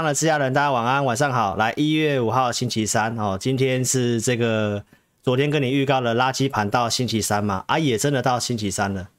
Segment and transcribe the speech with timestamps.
[0.00, 1.56] 上的自家人，大家晚安，晚上好。
[1.56, 4.82] 来，一月五号星期三哦，今天是这个
[5.22, 9.10] 昨天跟你预告的垃圾盘到星期三嘛，啊，也真的到星期三了。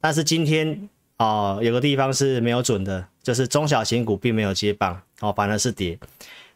[0.00, 5.98] 但是今天哦，有个地方是没有准的，就是中小型股并没有接棒哦，反而是跌。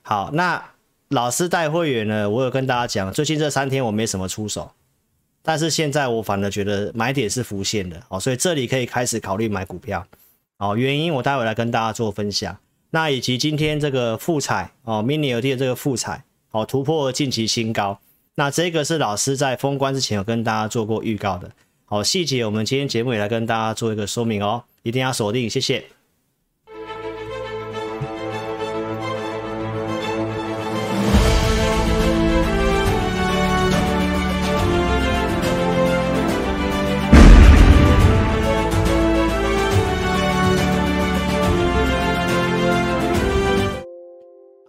[0.01, 0.65] 好，那
[1.09, 4.73] 老师带会员呢，我有跟大家讲，最近这三天我没什么出手，
[5.43, 10.07] 但是现在我反而觉得买点是浮现的哦，所以这里可以开始考虑买股票
[10.57, 10.75] 哦。
[10.75, 12.57] 原因我待会来跟大家做分享。
[12.95, 17.99] 那以及今天这个复彩哦，mini LED 的这个复彩哦，突破近期新高。
[18.37, 21.51] 那这个是老师在封关之前有跟大家做过预告的。
[21.87, 25.85] 好，细节我们今天节目也来跟大家做一个说明哦，一定要锁定，谢谢。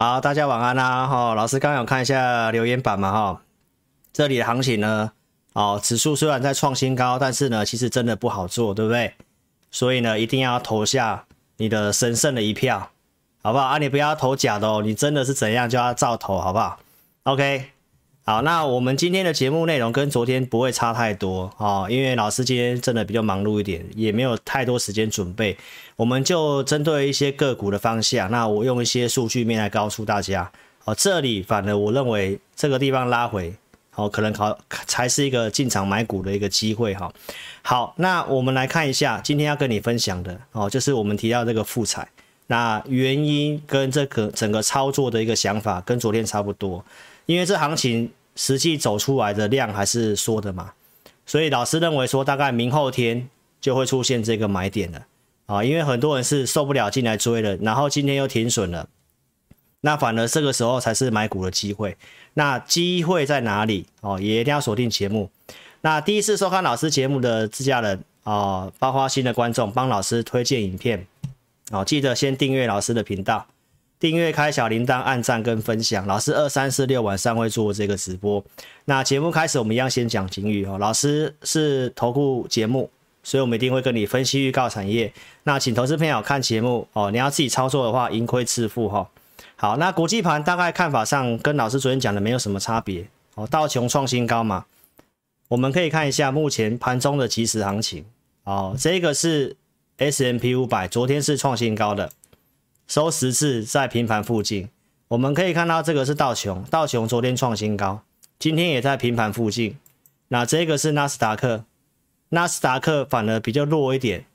[0.06, 1.08] 好，大家晚安啦！
[1.08, 3.42] 哈，老师刚有看一下留言板嘛，哈，
[4.14, 5.12] 这里的行情呢，
[5.54, 9.16] 哦，指数虽然在创新高，但是呢，其实真的不好做，对不对？
[9.72, 11.26] 所以呢，一定要投下
[11.58, 12.92] 你的神圣的一票，
[13.42, 13.78] 好不好啊？
[13.80, 16.78] 你不要投假的哦，你真的是怎样就要照投，好不好
[17.24, 17.75] ？OK。
[18.28, 25.56] 好，那我们今天的节目内容跟昨天不会差太多哦，因为老师今天真的比较忙碌一点，也没有太多时间准备。
[25.96, 30.52] 我们就针对一些个股的方向，那我用一些数据面来告诉大家
[30.86, 30.96] 哦。
[30.96, 33.54] 这里反而我认为这个地方拉回
[33.94, 37.14] 哦，可能考才是一个进场买股的一个机会哈。
[37.62, 42.08] 好，那我们来看一下今天要跟你分享的哦，就是我们提到这个富彩，
[42.48, 46.84] 那原因跟这个整个操作的一个想法跟昨天差不多。
[47.26, 50.74] 因为这行情实际走出来的量还是缩的嘛，
[51.26, 55.06] 所以老师认为说大概明后天就会出现这个买点了
[55.46, 58.90] 啊，因为很多人是受不了进来追了，然后今天又停损了，
[59.82, 61.98] 那反而这个时候才是买股的机会。
[62.34, 64.20] 那机会在哪里哦？
[64.20, 65.30] 也一定要锁定节目。
[65.82, 71.08] 那第一次收看老师节目的自家人啊，包括新的观众，帮老师推荐影片
[71.72, 73.48] 哦，记得先订阅老师的频道。
[74.00, 76.06] 订阅、开小铃铛、按赞跟分享。
[76.06, 78.44] 老师二三四六晚上会做这个直播。
[78.86, 80.78] 那节目开始，我们一样先讲警语哦。
[80.78, 82.90] 老师是投顾节目，
[83.24, 85.12] 所以我们一定会跟你分析预告产业。
[85.44, 87.10] 那请投资朋友看节目哦。
[87.10, 89.10] 你要自己操作的话，盈亏自负哈。
[89.56, 93.48] 好，那国际盘大概看法上跟老师昨天讲的没有什么差别哦。
[93.48, 94.66] 道琼创新高嘛，
[95.48, 98.04] 我们可以看一下目前盘中的即时行情
[98.44, 98.76] 哦。
[98.78, 99.56] 这个是
[99.98, 102.12] S&P 五百昨天是创新高的。
[102.88, 104.70] 收十字在平盘附近，
[105.08, 108.04] 我们可以看到这个是道琼，道琼昨天创新高，
[108.38, 109.78] 今天也在平盘附近。
[110.28, 111.66] 那这个是纳斯达克，
[112.30, 114.26] 纳斯达克反而比较弱一点，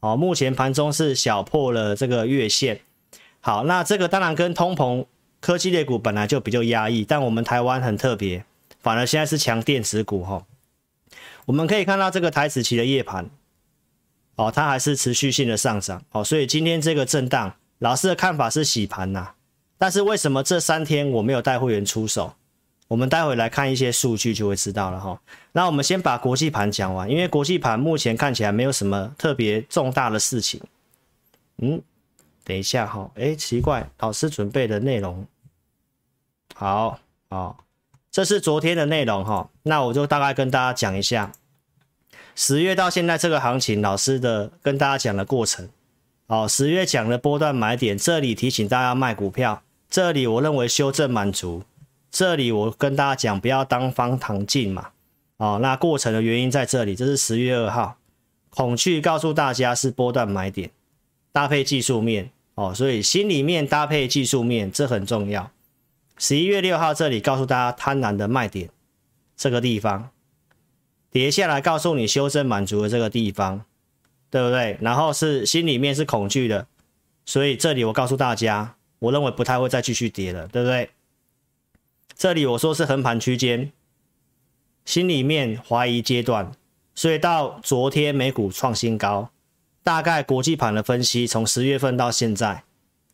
[0.00, 2.80] 哦，目前盘中是小破了这个月线。
[3.40, 5.06] 好，那这个当然跟通膨、
[5.40, 8.44] 科技类股本来就比较压抑，但我们台湾很特别，
[8.80, 10.44] 反而现在是强电子股哈。
[11.44, 13.30] 我们可以看到这个台指期的夜盘，
[14.34, 17.54] 哦，它还是持续性的上涨，哦，所以今天这个震荡。
[17.78, 19.32] 老师的看法是洗盘呐，
[19.76, 22.34] 但是为什么这三天我没有带会员出手？
[22.88, 25.20] 我们待会来看一些数据就会知道了哈。
[25.50, 30.60] 那我们先把国际盘讲完，因为国际盘目前看起来没有什么特别重大的事情。
[31.58, 31.82] 嗯，
[32.44, 35.26] 等一下哈，哎，奇怪，老师准备的内容，
[36.54, 37.64] 好，好，
[38.12, 39.50] 这是昨天的内容哈。
[39.64, 41.32] 那我就大概跟大家讲一下，
[42.36, 45.68] 十月到现在这个行情，老师的跟大家讲的过程。
[46.28, 51.62] 哦，十月讲的波段买点，这里提醒大家卖股票，这里我认为修正满足，
[52.10, 54.88] 这里我跟大家讲不要当方糖进嘛。
[55.36, 57.98] 哦，那过程的原因在这里，这是十月二号，
[58.50, 60.70] 恐惧告诉大家是波段买点，
[61.30, 65.52] 搭配技术面哦，所以心里面搭配技术面这很重要。
[66.18, 68.70] 十一月六号这里告诉大家贪婪的卖点，
[69.36, 70.10] 这个地方
[71.12, 73.64] 跌下来告诉你修正满足的这个地方。
[74.30, 74.76] 对不对？
[74.80, 76.66] 然后是心里面是恐惧的，
[77.24, 80.90] 所以这里我告诉大家，我认为不太会再继续跌了，对不对？
[82.16, 83.72] 这里我说是横盘区间，
[84.84, 86.52] 心里面怀疑阶段，
[86.94, 89.30] 所以到昨天美股创新高，
[89.82, 92.64] 大概国际盘的分析从十月份到现在，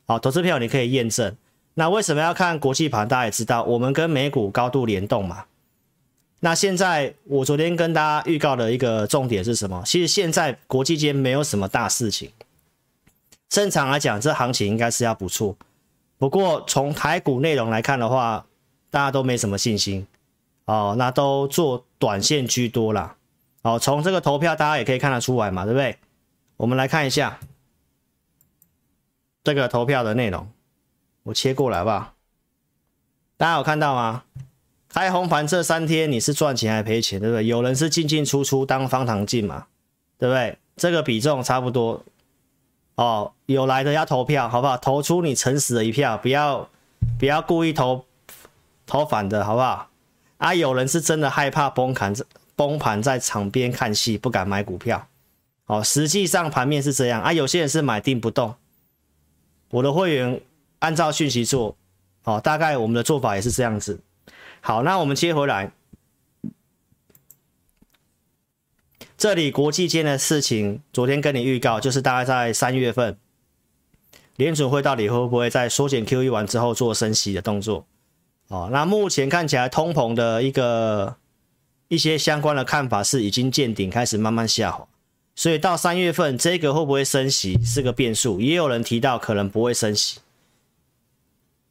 [0.07, 1.37] 好，投资票你可以验证。
[1.75, 3.09] 那为什么要看国际盘？
[3.09, 5.47] 大家也知道，我们跟美股高度联动嘛。
[6.45, 9.81] 那现在我昨天跟大家预告的一个重点是什么？
[9.87, 12.33] 其实现在国际间没有什么大事情，
[13.49, 15.57] 正常来讲，这行情应该是要不错。
[16.19, 18.45] 不过从台股内容来看的话，
[18.91, 20.05] 大家都没什么信心
[20.65, 23.15] 哦，那都做短线居多啦。
[23.63, 25.97] 哦，从这个投票大家也可以看得出来嘛，对不对？
[26.57, 27.39] 我们来看一下
[29.45, 30.51] 这个投票的内容。
[31.23, 32.15] 我切过来吧？
[33.37, 34.25] 大家有看到吗？
[34.93, 37.47] 开红盘这三天你是赚钱还赔钱，对不对？
[37.47, 39.67] 有人是进进出出当方糖进嘛，
[40.19, 40.59] 对不对？
[40.77, 42.05] 这个比重差不多
[42.97, 43.33] 哦。
[43.47, 44.77] 有来的要投票，好不好？
[44.77, 46.69] 投出你诚实的一票，不要
[47.19, 48.05] 不要故意投
[48.87, 49.89] 投反的，好不好？
[50.37, 52.15] 啊，有人是真的害怕崩盘，
[52.55, 55.07] 崩盘在场边看戏，不敢买股票。
[55.67, 58.55] 哦，实际上盘面是这样啊，有些人是买定不动。
[59.71, 60.39] 我的会员
[60.81, 61.75] 按照讯息做，
[62.25, 63.99] 哦，大概我们的做法也是这样子。
[64.65, 65.73] 好，那我们接回来，
[69.19, 73.19] 这里国际间的事情，昨天跟你预告，就是大概在三月份，
[74.37, 77.85] 联准会到底会不会在缩减 QE 完之后做升息的动作？
[78.47, 81.17] 哦，那目前看起来通膨的一个
[81.89, 84.87] 一些相关的看法是已经见顶，开始慢慢下滑。
[85.35, 90.21] 所以到三月份，这个会不会升息是个变数，也有人提到可能不会升息。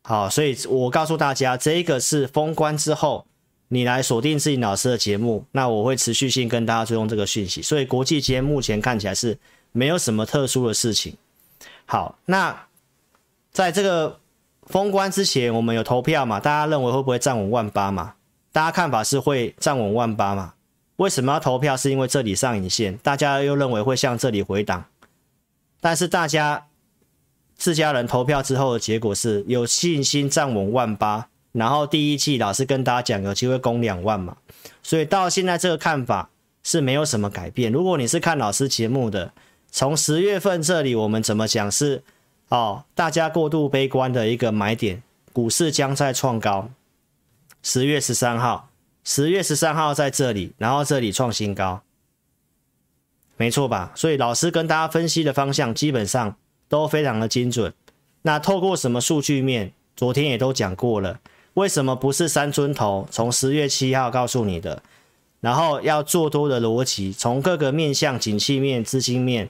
[0.03, 3.25] 好，所以我告诉大家，这个是封关之后，
[3.67, 7.61] 你来锁定自己老师的节目，那我会持续性跟大家追踪这个讯息。
[7.61, 9.37] 所以国际间目前看起来是
[9.71, 11.15] 没有什么特殊的事情。
[11.85, 12.67] 好，那
[13.51, 14.19] 在这个
[14.63, 16.39] 封关之前，我们有投票嘛？
[16.39, 18.15] 大家认为会不会站稳万八嘛？
[18.51, 20.53] 大家看法是会站稳万八嘛？
[20.97, 21.77] 为什么要投票？
[21.77, 24.85] 是因为这里上影线，大家又认为会向这里回档，
[25.79, 26.67] 但是大家
[27.61, 34.35] 自家人投票之后的结果是有信心站稳万八，然后第一季老师跟大家讲有机会攻两万嘛，
[34.81, 36.31] 所以到现在这个看法
[36.63, 37.71] 是没有什么改变。
[37.71, 39.31] 如果你是看老师节目的，
[39.69, 42.01] 从十月份这里我们怎么讲是
[42.47, 46.71] 哦，大家过度悲观的一个买点，股市将在创高，
[47.61, 48.69] 十月十三号。
[49.03, 51.83] 十月十三号在这里，然后这里创新高，
[53.37, 53.91] 没错吧？
[53.93, 56.35] 所以老师跟大家分析的方向基本上
[56.71, 57.73] 都非常的精准。
[58.21, 59.73] 那透过什么数据面？
[59.93, 61.19] 昨天也都讲过了，
[61.55, 63.05] 为什么不是三尊头？
[63.11, 64.81] 从十月七号告诉你的，
[65.41, 69.49] 然后要做多的逻辑，从各个面向、景气面、资金面，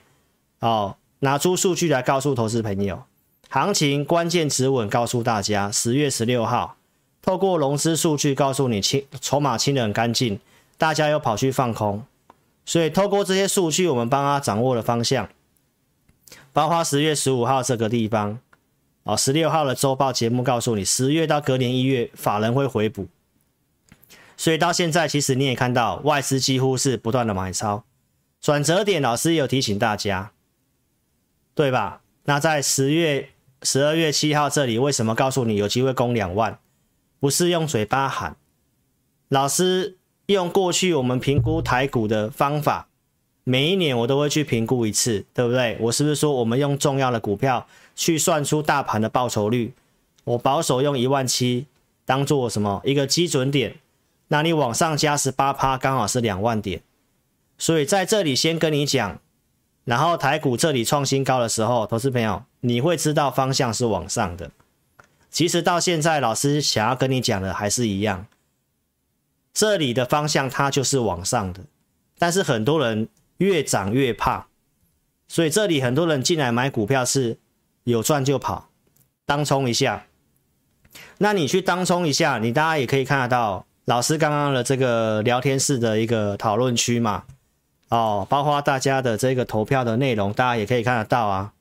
[0.62, 3.03] 哦，拿出数据来告诉投资朋友，
[3.50, 6.75] 行情关键止稳，告诉大家，十月十六号。
[7.21, 10.39] 透过融资数据告诉你清筹码清得很干净，
[10.79, 12.03] 大家又跑去放空，
[12.65, 15.29] 所以透过这些数据，我们帮他掌握了方向。
[16.53, 18.39] 包括十月十五号这个地方，
[19.03, 23.07] 哦，十六号的周报节目告诉你，十月到隔年一月法人会回补，
[24.36, 27.83] 所以到现在其实你也看到外资几乎是不断的买超，
[28.42, 30.31] 转折点老师有提醒大家，
[31.56, 32.01] 对吧？
[32.25, 33.30] 那在十月
[33.63, 36.59] 十二月七号这里，为什么告诉你有机会攻两万？
[37.19, 38.36] 不是用嘴巴喊，
[39.30, 42.88] 老师用过去我们评估台股的方法，
[43.43, 45.77] 每一年我都会去评估一次，对不对？
[45.79, 49.73] 我是不是说我们用重要的股票去算出大盘的报酬率？
[50.23, 51.65] 我保守用一万七
[52.05, 53.77] 当做什么一个基准点？
[54.27, 56.81] 那你往上加十八趴，刚好是两万点。
[57.57, 59.19] 所以在这里先跟你讲，
[59.83, 64.51] 然后台股这里创新高的时候，投资朋友你会知道方向是往上的。
[65.31, 68.27] 其实到现在，老师想要跟你讲的还是一样，
[69.53, 71.61] 这里的方向它就是往上的，
[72.19, 73.07] 但是很多人
[73.41, 74.45] 越涨越怕，
[75.27, 77.39] 所以这里很多人进来买股票是
[77.85, 78.69] 有赚就跑，
[79.25, 80.05] 当冲一下。
[81.17, 87.23] 那你去当冲一下，你大家也可以看得到老师刚刚的这个聊天室的一个讨论区嘛，
[87.89, 91.54] 哦，包括大家的这个投票的内容，大家也可以看得到啊，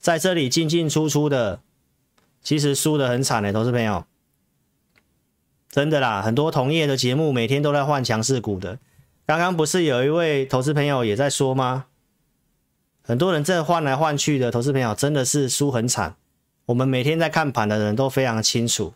[0.00, 1.60] 在这里进进出出的。
[2.42, 4.04] 其实输的很惨的，投资朋友，
[5.70, 8.78] 真的啦，很多同业的节目每天都在换强势股的。
[9.26, 11.86] 刚刚不是有一位投资朋友也在说吗？
[13.02, 16.16] 很多人这换来换去的，投资朋友真的是输很惨。
[16.66, 18.94] 我们每天在看盘的人都非常清楚。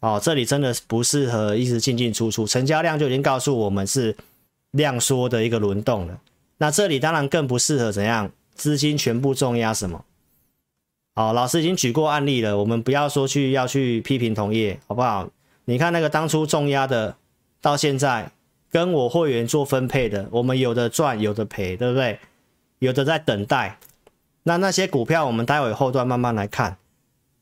[0.00, 4.16] 哦，这里真的不适合一直进进出出，成交量就已经告诉我们是
[4.70, 6.20] 量缩的一个轮动了。
[6.58, 10.04] 那这里当然更不适合怎样，资金全部重压什么？
[11.16, 15.28] 好，老师已经举过案例了，我们不要说去要去批评同业，好不好？
[15.64, 17.16] 你看那个当初重压的，
[17.60, 18.30] 到现在
[18.70, 22.18] 跟我会员做分配的，我们有的赚，有的赔，对不对？
[22.80, 23.78] 有的在等待。
[24.44, 26.76] 那那些股票，我们待会后段慢慢来看。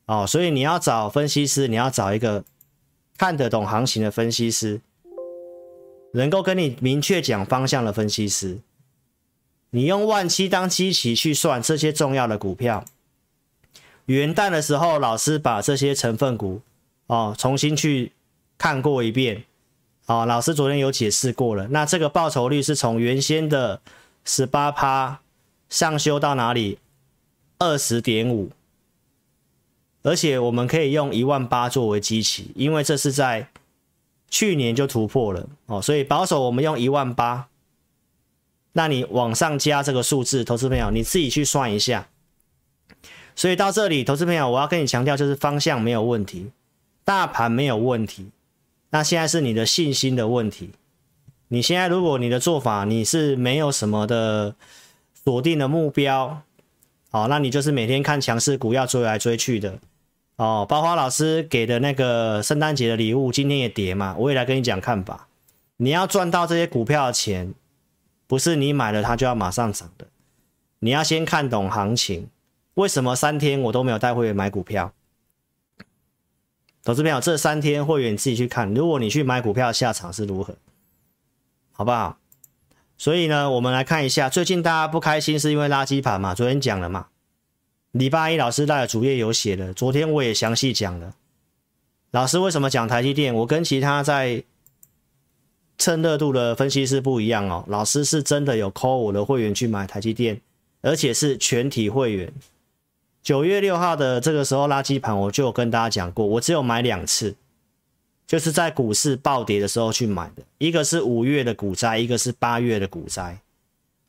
[0.06, 2.44] 哦，所以你要找分析师，你要找一个
[3.18, 4.80] 看得懂行情的分析师，
[6.12, 8.58] 能够跟你明确讲方向的分析师。
[9.70, 12.84] 你用万七当基期去算这些重要的股票。
[14.06, 16.60] 元旦的时候，老师把这些成分股
[17.08, 18.12] 哦重新去
[18.56, 19.44] 看过一遍，
[20.06, 21.68] 哦，老师昨天有解释过了。
[21.68, 23.80] 那这个报酬率是从原先的
[24.24, 25.20] 十八趴
[25.68, 26.78] 上修到哪里？
[27.58, 28.50] 二十点五，
[30.02, 33.48] 而且我们可以用一万八作为基期，因为这是在
[34.28, 37.48] 去年就突破了哦，所以保守我们用一万八。
[38.74, 42.08] 那你往上加这个数字，投资朋友你自己去算一下。
[43.34, 46.50] 所以到这里，投资朋友我要跟你强调，就是方向没有问题，
[47.04, 48.28] 大盘没有问题，
[48.90, 50.70] 那现在是你的信心的问题。
[51.48, 54.54] 你现在如果你的做法你是没有什么的
[55.24, 56.42] 锁定的目标，
[57.10, 59.78] 哦，那你就是每天看强势股要追来追去的。
[60.36, 65.28] 哦，包花老师给的那个圣诞节的礼物，今天也跌嘛，我也来跟你讲看法。
[65.76, 67.54] 你要赚到这些股票的钱，
[68.26, 70.06] 不是你买了它就要马上涨的，
[70.80, 72.28] 你要先看懂行情。
[72.74, 74.92] 为什么三天我都没有带会员买股票？
[76.86, 80.54] 投资朋友，这三天会员自己去看，如果你去买股票，下场是如何，
[81.72, 82.16] 好不好？
[82.96, 87.08] 所以呢，我们来看一下，最近大家不开心是因为垃圾盘嘛，昨天讲了嘛。
[87.90, 91.16] 礼拜一老师在主页有写的，昨天我也详细讲了。
[92.12, 93.34] 老师为什么讲台积电？
[93.34, 94.44] 我跟其他在
[95.78, 97.64] 蹭热度的分析师不一样哦。
[97.66, 100.40] 老师是真的有 call 我的会员去买台积电，
[100.82, 102.32] 而且是全体会员。
[103.26, 107.34] 九月六号的这个时候垃圾盘，我就有跟大家讲过，我只有买两次，
[108.24, 110.44] 就是在股市暴跌的时候去买的。
[110.58, 113.40] 一个是五月的股灾，一个是八月的股灾，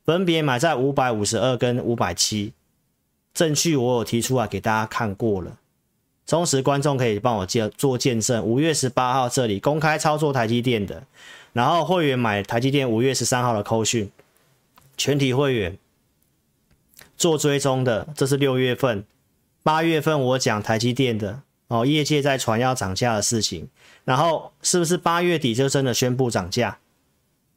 [0.05, 2.53] 分别买在五百五十二跟五百七。
[3.33, 5.57] 证据我有提出来给大家看过了，
[6.27, 8.43] 忠实观众可以帮我见做见证。
[8.43, 11.01] 五月十八号这里公开操作台积电的，
[11.53, 14.12] 然后会员买台积电五月十三号的扣讯，
[14.95, 15.75] 全体会员
[17.17, 19.03] 做追踪的，这是六月份、
[19.63, 23.67] 八月份我讲台积电的哦，业界在传要涨价的事情，
[24.05, 26.77] 然后是不是八月底就真的宣布涨价？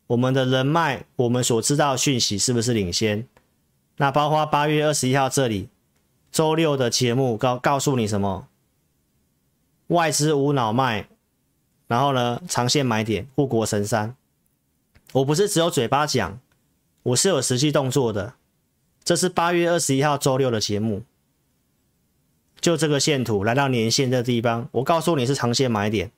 [0.09, 3.29] 我们的人脉，我们所知道的讯息是不是领先？
[3.99, 5.69] 那包括八月二十一号这里，
[6.33, 8.49] 周六的节目告告诉你什么？
[9.89, 11.07] 外资无脑卖，
[11.87, 14.17] 然后呢，长线买点护国神山。
[15.13, 16.41] 我不是只有嘴巴讲，
[17.03, 18.35] 我是有实际动作的。
[19.11, 21.03] 这是八月二十一号周六的节目，
[22.61, 26.13] 就这个线图来到年线这地方，我告诉你是长线买点。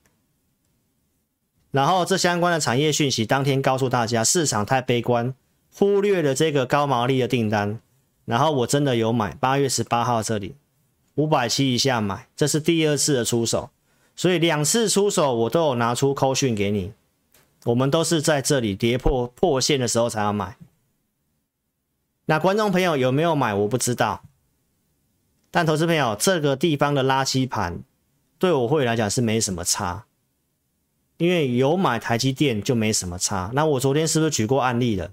[1.70, 5.34] 然后这相关的产业讯息，当天告诉大家市场太悲观。
[5.72, 7.80] 忽略了这个高毛利的订单，
[8.26, 10.54] 然后我真的有买，八月十八号这里
[11.14, 13.70] 五百七以下买，这是第二次的出手，
[14.14, 16.92] 所以两次出手我都有拿出扣讯给你，
[17.64, 20.58] 我们都是在这里跌破破线的时候才要买。
[22.32, 23.52] 那观众朋友有没有买？
[23.52, 24.22] 我不知道，
[25.50, 27.82] 但投资朋友这个地方的垃圾盘
[28.38, 30.06] 对我会员来讲是没什么差，
[31.18, 33.50] 因为有买台积电就没什么差。
[33.52, 35.12] 那我昨天是不是举过案例了？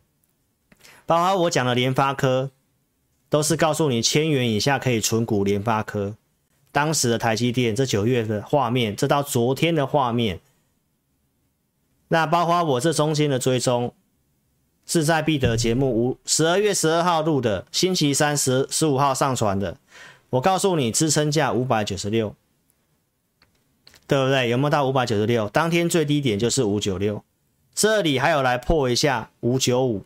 [1.06, 2.52] 包括我讲的联发科，
[3.28, 5.44] 都是告诉你千元以下可以存股。
[5.44, 6.16] 联发科
[6.72, 10.40] 当时的台积电这九月的画面，这到昨天的画面，
[12.08, 13.94] 那包括我这中间的追踪，
[14.90, 19.78] 志在必得节目五十二月十二号录的，星期三十十五号上传的，
[20.32, 22.36] 我告诉你支撑价五百九十六，
[24.08, 24.50] 对不对？
[24.50, 25.48] 有没有到五百九十六？
[25.50, 27.24] 当天最低点就是五九六，
[27.76, 30.04] 这里还有来破一下五九五。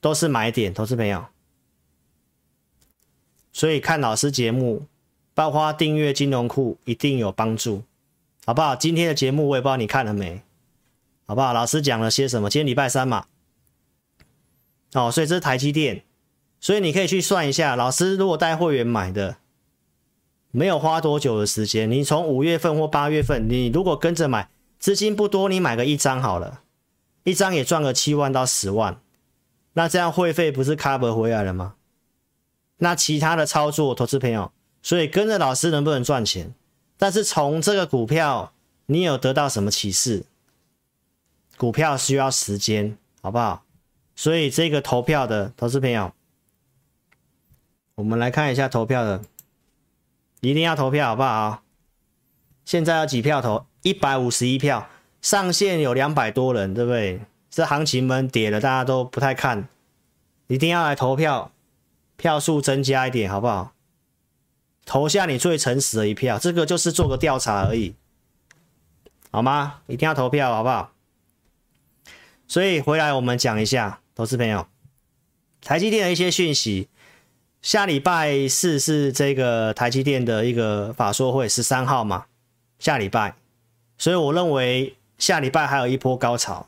[0.00, 1.26] 都是买点，投资朋友，
[3.52, 4.86] 所以看老师节目，
[5.34, 7.82] 包括订阅金融库，一定有帮助，
[8.46, 8.76] 好不好？
[8.76, 10.40] 今天的节目我也不知道你看了没，
[11.26, 11.52] 好不好？
[11.52, 12.48] 老师讲了些什么？
[12.48, 13.26] 今天礼拜三嘛，
[14.94, 16.04] 哦，所以这是台积电，
[16.60, 19.36] 所以你可以去算一下，老师如果带会员买的，
[20.50, 26.62] 没有花多久的时间，你从五月份或八月份，你如果跟着买，资金不多，你买个一张好了，
[27.24, 29.00] 一张也赚个七万到十万。
[29.74, 31.74] 那这样会费不是 cover 回来了吗？
[32.78, 34.50] 那其他的操作，投资朋友，
[34.82, 36.54] 所以跟着老师能不能赚钱？
[36.96, 38.52] 但是从这个股票，
[38.86, 40.24] 你有得到什么启示？
[41.56, 43.64] 股票需要时间，好不好？
[44.18, 46.12] 所以这个投票的投资朋友，
[47.94, 49.22] 我们来看一下投票的，
[50.40, 51.62] 一定要投票，好不好？
[52.64, 53.66] 现在有几票投？
[53.82, 54.88] 一百五十一票，
[55.22, 57.20] 上线有两百多人，对不对？
[57.48, 59.68] 这行情们跌了，大家都不太看，
[60.48, 61.52] 一定要来投票，
[62.16, 63.72] 票数增加一点，好不好？
[64.84, 67.94] 投下你最诚实的一票，这个就是做个调查而已，
[69.30, 69.82] 好吗？
[69.86, 70.92] 一定要投票，好不好？
[72.48, 74.66] 所以回来我们讲一下，投资朋友，
[75.62, 76.88] 台积电的一些讯息，
[77.62, 82.24] 下礼拜四是这个台积电的一个法说会，十三号嘛，
[82.80, 83.36] 下礼拜，
[83.96, 86.66] 所以我认为下礼拜还有一波高潮。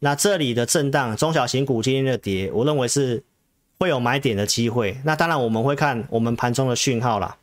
[0.00, 3.24] 那这里的震荡，中小型股今天的跌，我认为是
[3.78, 5.00] 会有买点的机会。
[5.02, 7.38] 那当然我们会看我们盘中的讯号啦。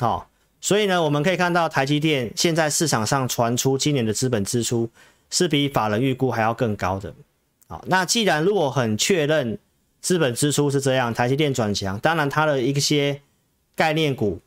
[0.00, 0.28] 好，
[0.60, 4.90] 所以呢，我们可以看到台积电现在市场上传出今年的资本支出
[5.30, 7.14] 是比法人预估还要更高的。
[7.72, 9.58] 好，那既然如果很确认
[10.02, 13.22] 资本支出是这样，台积电转强，当然它的一些
[13.74, 14.42] 概念股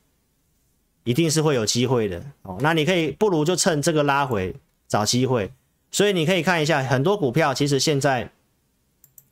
[1.04, 2.24] 一定是会有机会的。
[2.44, 4.54] 哦，那你可以不如就趁这个拉回
[4.88, 5.52] 找机会。
[5.90, 8.30] 所以你可以看一下很多股票，其实现在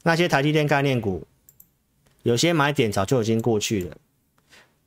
[0.02, 1.28] 那些台积电概念股，
[2.24, 3.96] 有些买点早就已经过去了。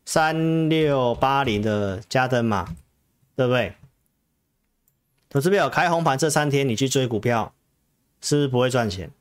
[0.04, 2.74] 三六八零的嘉登嘛，
[3.36, 3.74] 对不对？
[5.28, 7.52] 投资朋友开红盘这三天，你去追股票，
[8.26, 9.12] 是不是不会赚钱？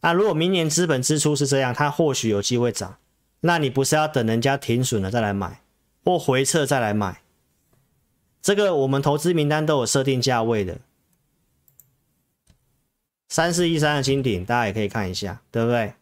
[0.00, 2.98] 那如果明年资本支出是这样，它或许有机会涨。
[3.40, 5.60] 那你不是要等人家停损了再来买，
[6.04, 7.22] 或回撤再来买？
[8.40, 10.78] 这个我们投资名单都有设定价位的。
[13.28, 15.94] 三四一三的金顶，大家也可以看一下，对不对？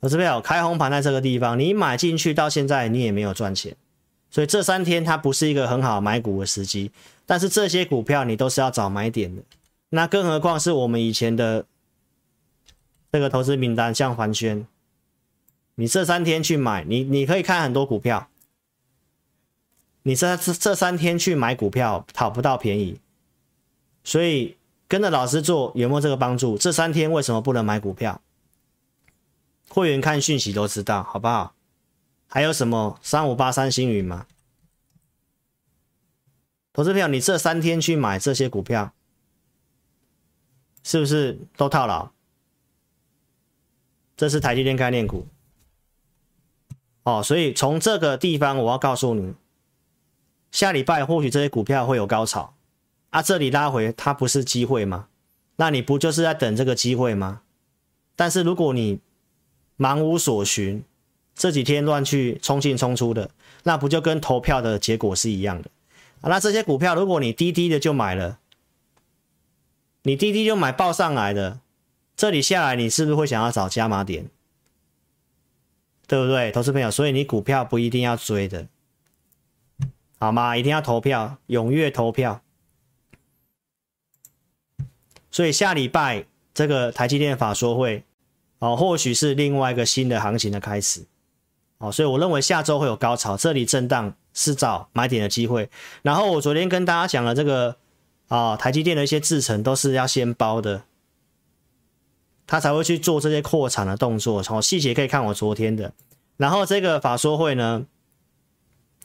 [0.00, 3.76] 我这边有开红盘在这个地方，你买进去到现在你也没有赚钱，
[4.28, 6.90] 所以这三天它不是一个很好买股的时机。
[7.24, 9.42] 但是这些股票你都是要找买点的。
[9.90, 11.66] 那更何况是我们以前的
[13.10, 14.66] 这个投资名单，像环宣，
[15.76, 18.28] 你这三天去买，你你可以看很多股票，
[20.02, 23.00] 你这这这三天去买股票讨不到便宜，
[24.04, 26.58] 所以跟着老师做有没有这个帮助？
[26.58, 28.20] 这三天为什么不能买股票？
[29.68, 31.54] 会员看讯息都知道，好不好？
[32.26, 34.26] 还有什么三五八三星云吗？
[36.74, 38.92] 投资票，你这三天去买这些股票。
[40.88, 42.08] 是不是都套牢？
[44.16, 45.26] 这是台积电概念股
[47.02, 49.34] 哦，所以从这个地方我要告诉你，
[50.50, 52.54] 下礼拜或许这些股票会有高潮
[53.10, 55.08] 啊，这里拉回它不是机会吗？
[55.56, 57.42] 那你不就是在等这个机会吗？
[58.16, 58.98] 但是如果你
[59.76, 60.82] 茫无所寻，
[61.34, 63.30] 这几天乱去冲进冲出的，
[63.64, 65.68] 那不就跟投票的结果是一样的
[66.22, 66.30] 啊？
[66.30, 68.38] 那这些股票如果你低低的就买了。
[70.08, 71.60] 你滴滴就买报上来的，
[72.16, 74.30] 这里下来你是不是会想要找加码点？
[76.06, 76.90] 对不对，投资朋友？
[76.90, 78.68] 所以你股票不一定要追的，
[80.18, 80.56] 好吗？
[80.56, 82.40] 一定要投票，踊跃投票。
[85.30, 88.02] 所以下礼拜这个台积电法说会，
[88.60, 91.04] 哦，或许是另外一个新的行情的开始，
[91.76, 95.68] 哦，所以我认为下周会有高潮，这里震荡是找买点的机会。
[96.00, 97.76] 然后我昨天跟大家讲了这个。
[98.28, 100.84] 啊、哦，台积电的一些制程都是要先包的，
[102.46, 104.42] 他才会去做这些扩产的动作。
[104.42, 105.92] 从细节可以看我昨天的。
[106.36, 107.86] 然后这个法说会呢，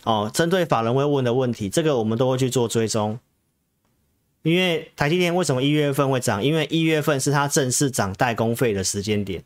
[0.04, 3.18] 哦，针对法人会问的问题，这个我们都会去做追踪。
[4.42, 6.44] 因为台积电为什么一月份会涨？
[6.44, 9.44] 因为一月份是它正式涨代工费的时间点。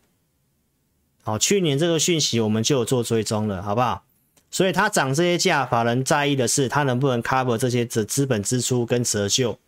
[1.21, 4.03] 好、哦，去年这个讯息我们就有做追踪了，好不好？
[4.49, 9.59] 所以它涨这些价，法人在意的是它能不能 cover 这些资资本支出跟折旧。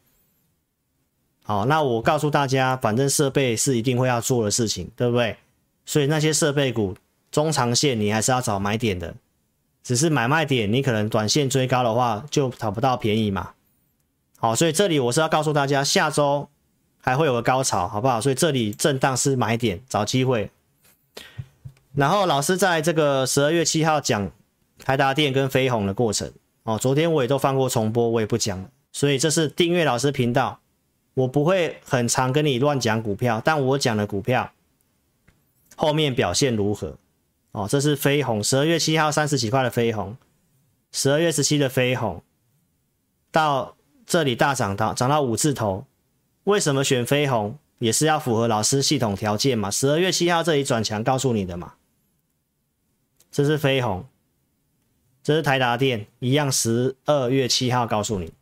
[1.50, 5.36] 好，那我告诉大家，反正设备是一定会要做的事情，对不对？
[5.84, 6.96] 所以那些设备股
[7.32, 9.16] 中长线你还是要找买点的，
[9.82, 13.50] 只是买卖点你可能短线追高的话就讨不到便宜嘛。
[14.38, 16.48] 好，所以这里我是要告诉大家，下周
[17.02, 18.22] 还会有个高潮，好不好？
[18.22, 20.52] 所以这里震荡是买点，找机会。
[21.96, 24.32] 然后老师在这个十二月七号讲
[24.86, 26.32] 台达电跟飞鸿的过程，
[26.62, 28.70] 哦，昨天我也都放过重播，我也不讲了。
[28.92, 30.60] 所以这是订阅老师频道。
[31.20, 34.52] 我不会很常跟你乱讲股票，但我讲的股票
[35.76, 36.98] 后面表现如何？
[37.52, 40.16] 哦，这是飞鸿，十二月七号三十几块的飞鸿，
[40.92, 42.24] 十二月十七的飞鸿，
[43.32, 45.86] 到这里大涨到涨到五字头，
[46.46, 47.58] 为什么选飞鸿？
[47.80, 49.72] 也是要符合老师系统条件嘛。
[49.72, 51.76] 十二月七号这里转强告诉你的嘛，
[53.32, 54.06] 这是飞鸿，
[55.24, 58.34] 这是台达电，一样十二月七号告诉你。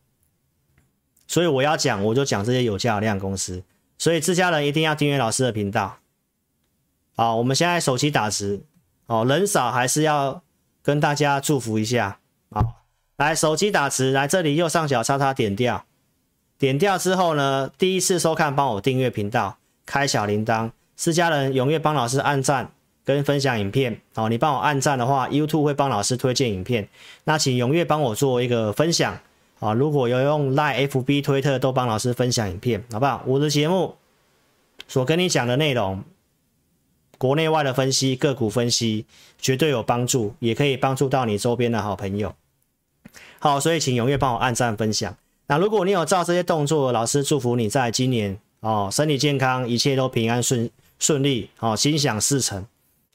[1.27, 3.61] 所以我要讲，我就讲这些有价有量公司。
[3.99, 5.97] 所以自家人一定要订阅老师的频道。
[7.15, 8.61] 好，我们现在手机打直，
[9.07, 10.43] 哦，人少还是要
[10.83, 12.19] 跟大家祝福一下。
[12.51, 12.63] 好，
[13.17, 15.83] 来手机打直，来这里右上角叉叉点掉，
[16.59, 20.71] 点掉之后呢，第一次收看帮我订阅频道，开小铃铛。
[20.95, 22.71] 自家人踊跃帮老师按赞
[23.03, 23.99] 跟分享影片。
[24.13, 26.87] 哦，你帮我按赞的话，YouTube 会帮老师推荐影片。
[27.23, 29.19] 那请踊跃帮我做一个分享。
[29.59, 33.23] 啊，如果有用 Line、FB、推特都帮老师分享影片，好不好？
[33.25, 33.95] 我的节目
[34.87, 36.03] 所跟你讲的内容，
[37.17, 39.05] 国内外的分析、个股分析，
[39.39, 42.35] 绝对有帮助，也可以帮助到你周边的好朋友。
[43.39, 45.15] 好，所以请踊跃帮我按赞分享。
[45.47, 52.63] 那如果你有照这些动作，老师祝福你在今年哦，身体健康，一切都平安顺顺利，哦，心想事成。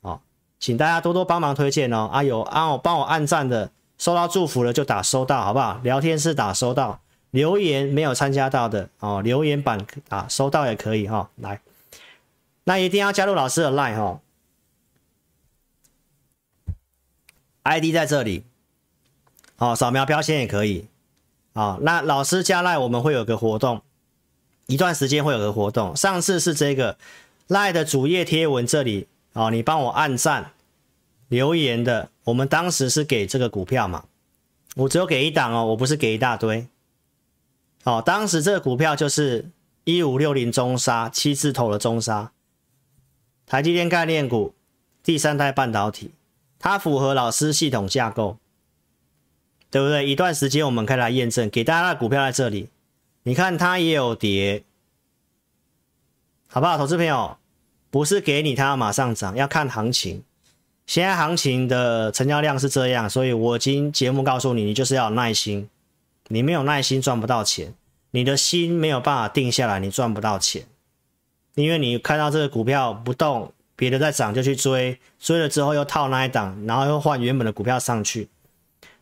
[0.00, 0.20] 哦，
[0.58, 2.10] 请大家多多帮忙推荐哦。
[2.12, 3.70] 啊，有啊，帮我按赞的。
[4.02, 5.78] 收到祝福了就打收到，好不好？
[5.84, 11.28] 聊天室打收到，留言没有参加到的哦，留言板啊收到也可以哈、哦。
[11.36, 11.60] 来，
[12.64, 14.20] 那一定要加入老师的 line 哈、哦、
[17.62, 18.42] ，ID 在这里，
[19.58, 20.88] 哦，扫描标签也可以。
[21.52, 23.82] 啊、哦，那老师加 line 我们会有个活动，
[24.66, 25.94] 一段时间会有个活动。
[25.94, 26.98] 上次是这个
[27.46, 30.50] line 的主页贴文这里，哦，你帮我按赞
[31.28, 34.04] 留言的，我们当时是给这个股票嘛，
[34.76, 36.66] 我只有给一档哦，我不是给一大堆。
[37.84, 39.50] 哦，当时这个股票就是
[39.84, 42.32] 一五六零中沙七字头的中沙，
[43.46, 44.54] 台积电概念股，
[45.02, 46.12] 第三代半导体，
[46.58, 48.38] 它符合老师系统架构。
[49.70, 50.06] 对不对？
[50.06, 52.68] 一段时间我们可以来验证，给大家的股票在这里，
[53.22, 54.64] 你看它也有跌，
[56.46, 56.76] 好不好？
[56.76, 57.38] 投资朋友，
[57.90, 60.22] 不是给你它要马上涨，要看行情。
[60.86, 65.68] 现在行情的成交量是这样，所以我今节目告诉你，你就是要有耐心，
[66.28, 67.74] 你没有耐心赚不到钱，
[68.10, 70.66] 你的心没有办法定下来，你赚不到钱，
[71.54, 78.28] 因为你看到这个股票不动，别的在涨就去追，追了之后又套那一档，然后又换原本的股票上去。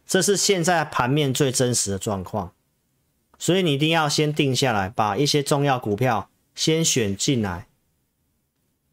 [0.06, 2.52] 这是现在盘面最真实的状况，
[3.38, 7.66] 所以你一定要先定下来，把一些重要股票先选进来。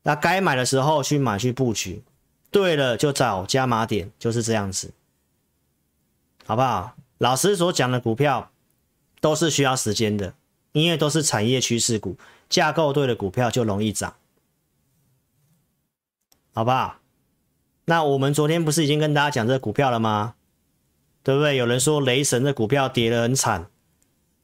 [0.04, 2.04] 那该买的时候去买去布局，
[2.51, 4.93] 对了就找加码点，就是这样子，
[6.45, 6.95] 好不好？
[7.17, 8.51] 老师所讲的股票
[9.19, 10.33] 都是需要时间的，
[10.71, 12.17] 因为都是产业趋势股，
[12.49, 14.15] 架构对的股票就容易涨，
[16.53, 16.99] 好不好？
[17.86, 20.36] 那我们昨天不是已经跟大家讲这股票了吗？
[21.23, 21.57] 对不对？
[21.57, 23.69] 有人说雷神的股票跌得很惨，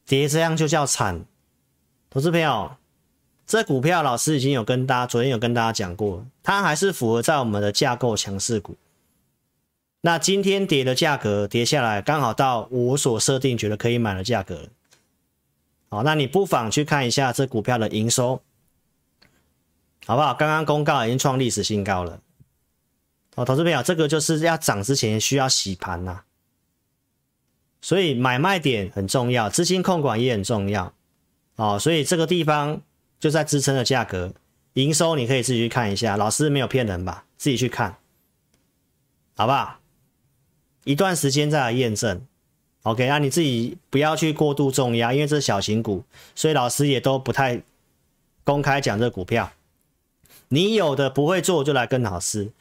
[0.05, 1.25] 跌这样就叫惨。
[2.09, 2.75] 投资朋友，
[3.53, 8.75] 这股票老师已经有跟大家，昨天有跟大家讲过，它还是符合在我们的架构强势股。
[10.01, 14.69] 那今天跌的价格跌下来，刚好到我所设定觉得可以买的价格。
[15.89, 18.41] 好，那你不妨去看一下这股票的营收，
[20.07, 20.33] 好不好？
[20.33, 22.19] 刚刚公告已经创历史新高了。
[23.35, 26.23] 好，投资朋友，这个就是要涨之前需要洗盘呐、
[27.81, 30.91] 所以买卖点很重要，资金控管也很重要，
[31.57, 32.81] 哦，所以这个地方
[33.23, 34.33] 就在支撑的价格，
[34.73, 37.23] 营收你可以自己去看一下，老师没有骗人吧？
[37.37, 37.95] 自己去看，
[39.37, 39.79] 好不好？
[40.83, 42.21] 一段时间再来验证
[42.81, 46.03] ，OK，那你自己不要去过度重压，因为这是小型股，
[46.35, 47.61] 所以老师也都不太
[48.43, 49.53] 公开讲这股票。
[50.49, 52.51] 你有的不会做就来跟老师，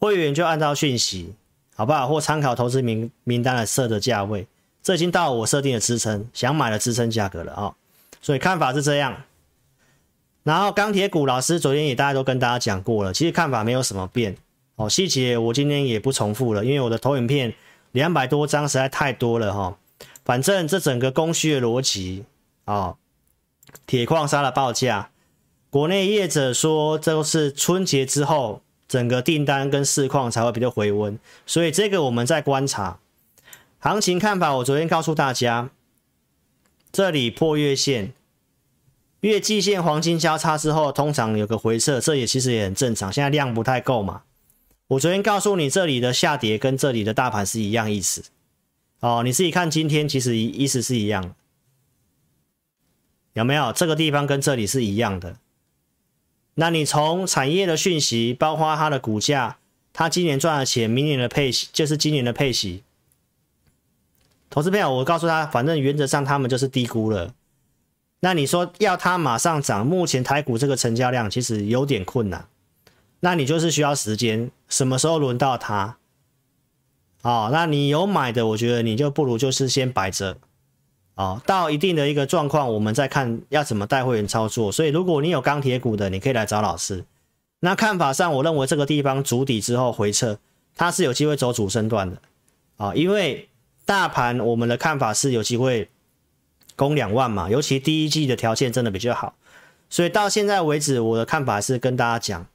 [0.00, 1.32] 会员就按照讯息，
[1.76, 2.08] 好不好？
[2.08, 4.48] 或参考投资名名单来设的价位。
[4.82, 7.74] 这已经到我设定的支撑，想买的支撑价格了啊、哦，
[8.20, 9.22] 所以看法是这样。
[10.48, 14.34] 然后钢铁股老师昨天也大家都跟大家讲过了，其实看法没有什么变
[14.76, 17.52] 哦，细节我今天也不重复了，因为我的投影片
[17.92, 19.76] 两百多张实在太多了哈、哦。
[20.24, 22.24] 反正这整个供需的逻辑
[22.64, 22.96] 啊，
[23.86, 25.10] 铁矿砂的报价，
[25.68, 32.98] 国内业者说这都是春节之后整个订单跟市况才会比较回温，所以这个我们在观察。
[33.80, 35.68] 行情看法，我昨天告诉大家，
[36.90, 38.14] 这里破月线、
[39.20, 43.12] 月季线黄金交叉之后，通常有个回撤，这也其实也很正常。
[43.12, 44.22] 现在量不太够嘛。
[44.88, 48.24] 我昨天告诉你，这里的下跌跟这里的大盘是一样意思。
[49.00, 51.34] 哦，你自己看今天，其实意思是一样，
[53.32, 53.72] 有没有？
[53.72, 55.36] 这个地方跟这里是一样的。
[56.54, 59.58] 那你从产业的讯息，包括它的股价，
[59.92, 62.82] 它今年赚的钱，明年的配息，就是今年的配息。
[64.48, 67.34] 投资朋友，我告诉他，反正原则上他们就是低估了。
[68.20, 72.46] 那你说要它马上涨，目前台股这个成交量其实有点困难。
[73.20, 75.96] 那你就是需要时间，什么时候轮到它？
[77.22, 80.36] 哦，那你有买的，我觉得你就不如就是先摆着。
[81.14, 84.70] 哦，到一定的一个状况，我们再看要怎么带会员操作。
[84.70, 87.04] 所以，如果你有钢铁股的，你可以来找老师。
[87.60, 90.38] 那看法上，我认为这个地方筑底之后回撤，
[90.74, 92.16] 它是有机会走主升段的。
[92.76, 93.48] 啊、哦，因为。
[93.88, 95.88] 大盘我们的看法是有机会
[96.78, 99.34] 攻两万嘛，尤其第一季的条件真的比较好，
[99.90, 102.46] 所以到现在为止，我的看法是跟大家讲，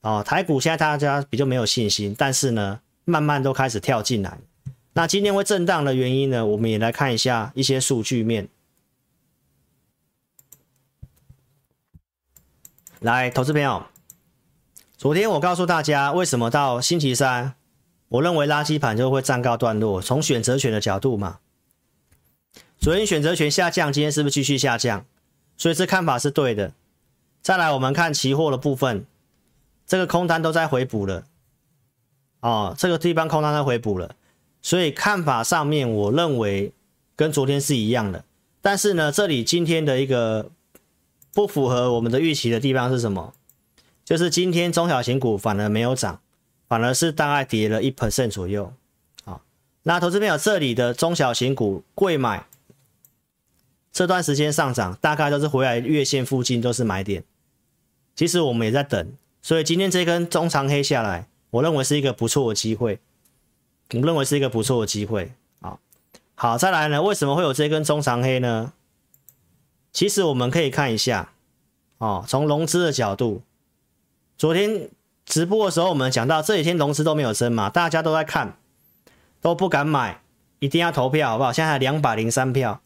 [0.00, 4.38] 哦，台股现在大家比较没有信心，但是呢，慢慢都开始跳进来。
[4.94, 8.48] 那今天会震荡的原因呢，我们也来看一下一些数据面。
[12.98, 13.86] 来，投资朋友，
[14.96, 17.54] 昨天我告诉大家为什么到星期三。
[18.08, 20.00] 我认为垃圾盘就会暂告段落。
[20.00, 21.38] 从选择权的角度嘛，
[22.84, 25.06] 昨天选择权下降，今天是不是继续下降？
[25.56, 26.74] 所以这看法是对的。
[27.40, 29.06] 再来，我们看期货的部分，
[29.86, 31.24] 这个空单都在回补了。
[32.40, 34.14] 哦，这个地方空单在回补了，
[34.60, 36.74] 所以看法上面，我认为
[37.16, 38.22] 跟昨天是一样的。
[38.60, 40.50] 但是呢，这里今天的一个
[41.32, 43.32] 不符合我们的预期的地方是什么？
[44.04, 46.20] 就是今天中小型股反而没有涨，
[46.68, 48.74] 反而是大概跌了一 percent 左右。
[49.24, 49.40] 好，
[49.84, 52.44] 那投资朋友，这里的中小型股贵买，
[53.94, 57.22] 这段时间上涨，大概都是回来月线附近都是买点。
[58.16, 62.98] 其实我们也在等，所以今天这根中长黑下来，我认为是一个不错的机会。
[63.92, 65.78] 我认为是一个不错的机会，好，
[66.34, 67.02] 好，再来呢？
[67.02, 68.72] 为什么会有这根中长黑呢？
[69.92, 71.32] 其实我们可以看一下，
[71.98, 73.42] 哦，从融资的角度，
[74.36, 74.88] 昨天
[75.24, 78.56] 直播的时候我们讲到这几天融资都没有增嘛，大家都在看，
[79.40, 80.22] 都不敢买，
[80.58, 81.52] 一定要投票，好不好？
[81.52, 82.80] 现在还两百零三票，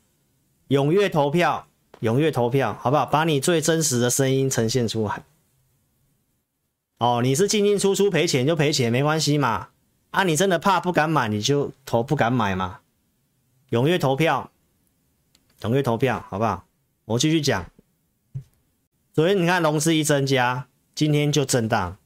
[0.68, 1.66] 踊跃投票，
[2.00, 3.06] 踊跃投票，好不好？
[3.06, 5.24] 把你最真实的声音呈现出来。
[6.98, 9.68] 哦，你是进进出出赔钱就赔钱，没关系嘛。
[10.10, 12.80] 啊，你真的怕不敢买，你就投不敢买嘛。
[13.70, 14.50] 踊跃投票，
[15.60, 16.64] 踊跃投票，好不好？
[17.04, 17.70] 我继续讲。
[19.14, 21.96] 昨天你看融资一增加，今天就震荡。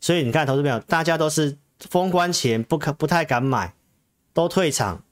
[0.00, 3.74] 所以你看，投资朋友，大家都是封关前不可不太敢买，
[4.32, 5.03] 都退场。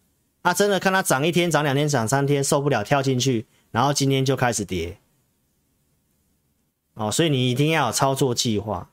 [0.42, 4.98] 啊，真的看它涨一天、涨两天、涨三天，受不了跳进去，然后今天就开始跌。
[6.94, 8.90] 哦，所以你一定要有操作计划。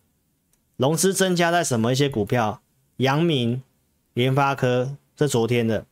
[0.78, 2.62] 融资增加在什么一些股票？
[2.98, 3.64] 阳明、
[4.14, 5.86] 联发科，这昨天的。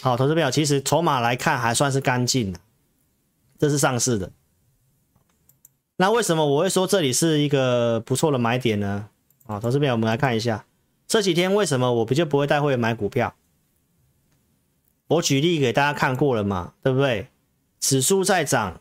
[0.00, 2.60] 好，投资朋友，其实筹码来看还算是干净的，
[3.58, 4.32] 这是上市的。
[5.96, 9.10] 那为什么我会说这里是一个不错的买点呢？
[9.46, 10.64] 啊，投资朋友，我们来看一下
[11.08, 13.34] 这几天为什么我不就不会带会员买股票？
[15.08, 17.28] 我举例给大家看过了嘛，对不对？
[17.80, 18.80] 指数在涨，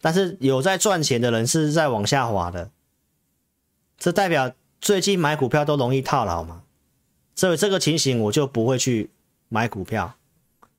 [0.00, 2.70] 但是有在赚钱的人是在往下滑的，
[3.96, 4.52] 这代表。
[4.78, 6.62] 最近买股票都容易套牢嘛，
[7.34, 9.10] 所以这个情形我就不会去
[9.48, 10.14] 买股票。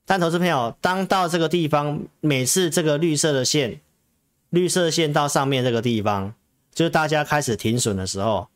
[0.05, 3.81] 但投资朋友，当到这个地方，每次这个绿色的线，
[4.51, 6.35] 绿色线到上面这个地方，
[6.71, 8.47] 就是大家开始停损的时候，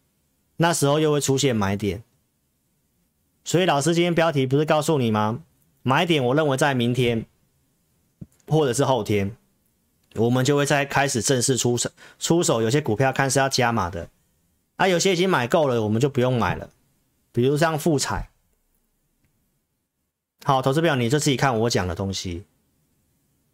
[0.61, 2.03] 那时候又会出现买点。
[3.43, 5.41] 所以老师今天标题不是告诉你吗？
[5.81, 7.25] 买点我认为在明天
[8.47, 9.35] 或者是后天，
[10.13, 14.07] 我们就会再开始正式出手，出手有些股票看是要加码的。
[14.75, 16.69] 啊，有些已经买够了，我们就不用买了。
[17.31, 18.29] 比如像富采，
[20.43, 22.45] 好，投资表你就自己看我讲的东西，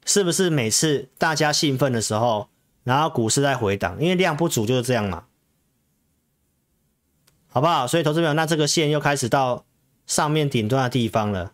[0.04, 2.50] 是不是每次大家兴奋的时候，
[2.84, 5.26] 然后股市在回档，因为量不足就是这样嘛，
[7.58, 7.88] 好不好？
[7.88, 9.66] 所以投资朋友，那这个线又开始到
[10.06, 11.54] 上面顶端的地方了，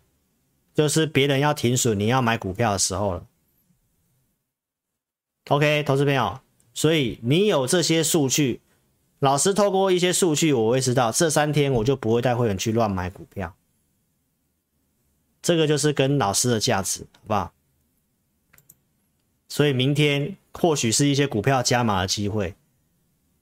[0.73, 3.25] 就是别人要停损，你要买股票的时候了。
[5.47, 6.41] OK，投资朋友，
[6.73, 8.59] 所以你有这些数据。
[9.19, 13.55] 老师透过一些数据，我会知道这三天我就不会带会员去乱买股票，
[15.41, 17.53] 这个就是跟老师的价值，好不好？
[19.47, 22.55] 所以明天或许是一些股票加码的机会。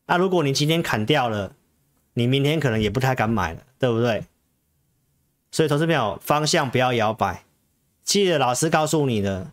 [0.06, 1.56] 那如果你今天砍掉了，
[2.14, 4.26] 你明天可能也不太敢买了，对不对？
[5.52, 7.44] 所以投资朋友方向不要摇摆，
[8.04, 9.52] 记得老师告诉你的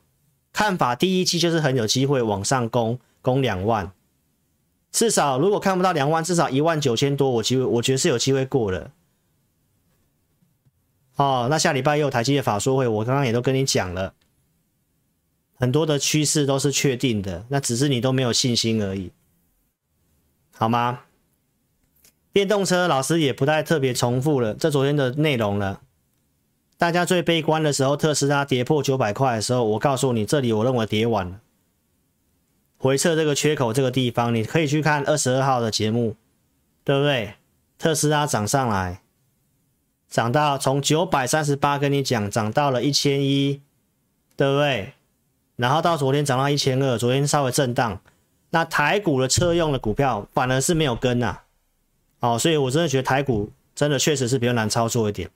[0.52, 3.92] 看法，第一期就是很有机会往上攻，攻两万。
[4.90, 8.90] 至少如果看不到两万，至少一万九千多，我机会我觉得是有机会过的。
[11.16, 14.14] 哦，那下礼拜又有台积电法说会，我刚刚也都跟你讲了，
[15.54, 19.10] 很多的趋势都是确定的，那只是你都没有信心而已，
[20.52, 21.00] 好吗？
[22.32, 25.80] 电动车老师也不太特别重复了，这昨天的内容了。
[26.76, 31.40] 大家最悲观的时候，特斯拉跌破九百块的时候，我告诉你，这里我认为跌完了。
[32.76, 36.14] 回撤这个缺口这个地方，你可以去看二十二号的节目，
[36.84, 37.34] 对不对？
[37.76, 39.02] 特斯拉涨上来，
[40.08, 43.60] 涨到从九百三十八跟你讲，涨到了一千一，
[44.36, 44.92] 对不对？
[45.56, 48.00] 然后到昨天涨到一千二，昨天稍微震荡。
[48.50, 51.40] 那台股的车用的股票反而是没有跟呐，
[52.20, 55.30] 哦，所以我真的觉得台股真的确实是比较难操作一点。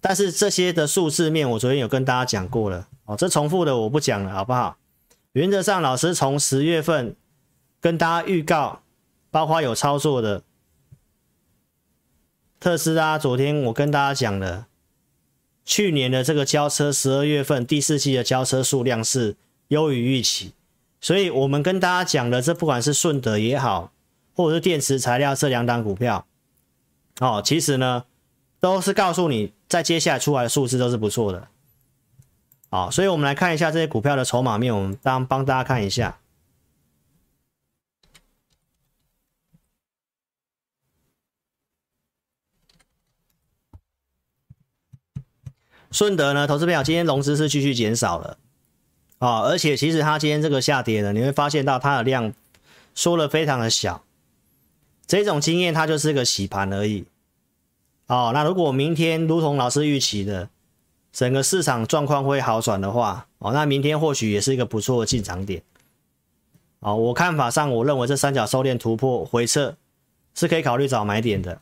[0.00, 4.76] 但是这些的数字面，我昨天有跟大家讲过了，哦，这重复的我不讲了，好不好？
[5.32, 7.14] 原则上，老师从十月份
[7.80, 8.82] 跟大家预告，
[9.30, 10.42] 包括有操作的
[12.58, 13.16] 特斯拉。
[13.16, 14.66] 昨天我跟大家讲了，
[15.64, 19.36] 去年的这个交车十二月份第四季的交车数量是
[19.68, 20.52] 优于预期，
[21.00, 23.92] 所以我们跟大家讲的，这不管是顺德也好，
[24.34, 26.26] 或者是电池材料这两档股票。
[27.20, 28.04] 哦其实呢
[28.60, 31.48] 都是告诉你在接下来出来的数字都是不错的。
[32.70, 36.18] 哦所以我们来看一下这些股票的筹码面我们当帮大家看一下。
[45.90, 48.38] 顺德呢投资票今天融资是继续减少了。
[49.18, 52.32] 哦而且其实它今天这个下跌呢你会发现到它的量
[52.94, 54.02] 缩了非常的小。
[55.06, 57.04] 这种经验它就是个洗盘而已。
[58.06, 60.48] 哦，那如果明天如同老师预期的，
[61.12, 65.62] 整个市场状况会好转的话，哦，那明天或许也是一个不错的进场点。
[66.80, 69.76] 哦，我看法上，我认为这三角收敛突破回撤
[70.34, 71.60] 是可以考虑找买点的。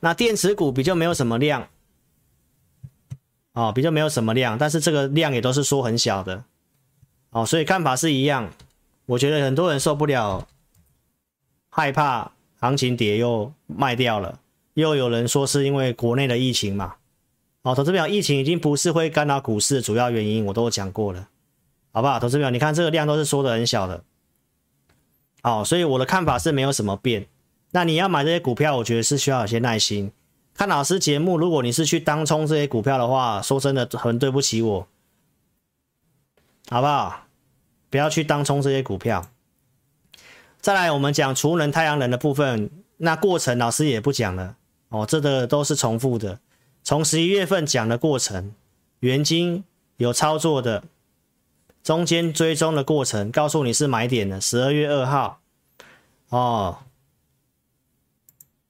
[0.00, 1.68] 那电池股比较没有什么量，
[3.54, 6.44] 哦，比较没有什么量，但是这个量也都是说很小的，
[7.30, 8.52] 哦，所以看法是一样。
[9.06, 10.46] 我觉得很多人受不了，
[11.76, 14.40] 害怕行情跌又卖掉了，
[14.72, 16.94] 又有人说是因为国内的疫情嘛，
[17.60, 21.28] 哦，投资表疫情已经不是会干扰股市的主要原因，我都讲过了。
[21.92, 22.18] 好不好？
[22.18, 24.02] 投资表，你看这个量都是缩的很小的，
[25.42, 27.26] 好，所以我的看法是没有什么变。
[27.72, 30.10] 那你要买这些股票，我觉得是需要有些耐心。
[30.54, 34.88] 看老师节目，如果你是去当冲这些股票的话，说真的很对不起我，
[36.70, 37.26] 好不好？
[37.90, 39.26] 不要去当冲这些股票。
[40.60, 44.56] 再来，我们讲储能太阳能的部分，那过程老师也不讲了
[44.88, 46.40] 哦，这个都是重复的。
[46.82, 48.52] 从十一月份讲的过程，
[49.00, 49.64] 元晶
[49.96, 50.84] 有操作的。
[51.82, 54.40] 中间追踪的过程，告诉你是买点的。
[54.40, 55.40] 十二月二号，
[56.30, 56.78] 哦，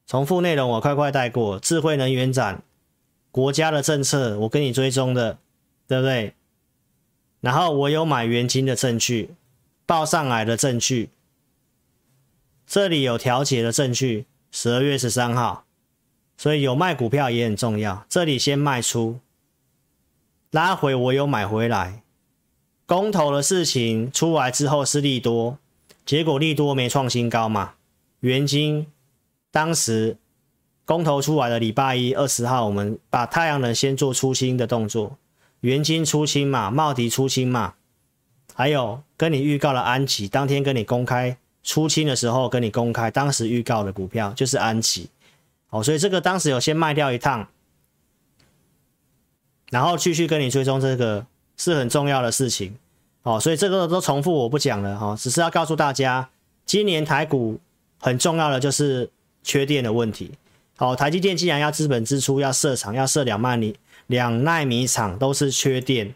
[0.06, 1.58] 重复内容我快快带过。
[1.58, 2.62] 智慧能源展，
[3.30, 5.38] 国家的政策我跟你追踪的，
[5.88, 6.34] 对不对？
[7.40, 9.30] 然后我有买元晶的证据，
[9.86, 11.08] 报上来的证据，
[12.66, 14.26] 这里有调节的证据。
[14.52, 15.66] 十二月十三号，
[16.38, 18.06] 所以有卖股票也很重要。
[18.08, 19.20] 这里先卖出，
[20.50, 22.02] 拉回我有买回来。
[22.86, 25.58] 公投的事情出来之后是利多，
[26.06, 27.74] 结果利多没创新高嘛？
[28.20, 28.86] 元金
[29.50, 30.16] 当时
[30.86, 35.18] 公投出来的礼拜一二十号，我们把太阳能先做出清的动作，
[35.60, 37.74] 元金出清嘛，茂迪出清嘛，
[38.54, 45.10] 还有跟你预告了安琪，当天跟你公开出清的时候跟你公开，当时预告的股票就是安琪，
[45.68, 47.46] 哦，所以这个当时有先卖掉一趟，
[49.68, 51.26] 然后继续跟你追踪这个。
[51.58, 52.76] 是很重要的事情，
[53.22, 56.28] 哦，所以这个都重复我不讲了哈，只是要告诉大家，
[56.66, 57.58] 今年台股
[57.98, 59.08] 很重要的就是
[59.42, 60.32] 缺电的问题。
[60.76, 63.74] 好，台积电既然要资本支出，要设厂，要设两万米
[64.06, 66.14] 两奈米厂，都是缺电。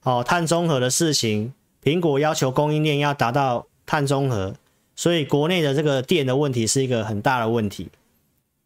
[0.00, 4.54] 好，碳中和的事情，苹果要求供应链要达到碳中和，
[4.94, 7.88] 所以国内的这个电的问题是一个很大的问题。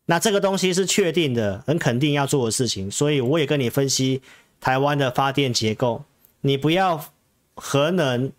[0.04, 4.20] 那这个东西是确定的，很肯定要做的事情，所以我也跟你分析。
[4.60, 6.04] 台湾的发电结构，
[6.40, 7.06] 你不要
[7.54, 8.32] 核能，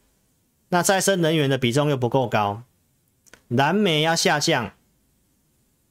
[0.69, 2.63] 那再生能源的比重又不够高，
[3.47, 4.73] 燃煤要下降，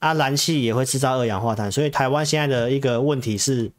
[0.01, 3.71] 啊，燃气也会制造二氧化碳，所以台湾现在的一个问题是，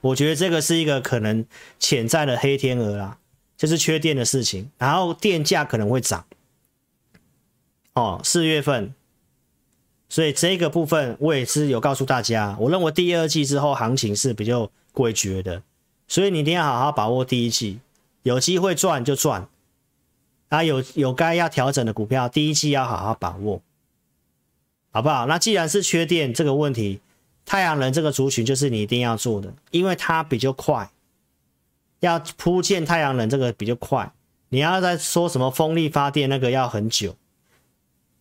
[0.00, 1.44] 我觉得这个是一个可能
[1.78, 3.18] 潜在的黑天鹅啦，
[3.56, 6.24] 就是缺电的事情，然后电价可能会涨，
[7.94, 8.94] 哦，四月份，
[10.08, 14.70] 所以这个部分我也是有告诉大家，我认为第二季之后行情是比较。
[14.94, 15.62] 诡谲的，
[16.06, 17.80] 所以你一定要好好把握第一季，
[18.24, 19.48] 有机会赚就赚，
[20.50, 23.62] 啊，有有该要调整的股票，第一季要好好把握，
[24.90, 25.24] 好不好？
[25.24, 27.00] 那既然是缺电这个问题，
[27.46, 30.90] 太阳能这个族群就是你一定要做的，因为它比较快，
[32.02, 34.12] 要铺建太阳能这个比较快，
[34.48, 37.14] 你要再说什么风力发电那个要很久，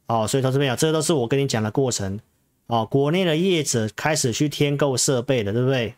[0.05, 2.19] 哦，所以投资朋友，这都是我跟你讲的过程，
[2.67, 5.95] 哦，国内的业者开始去添购设备的，对不对？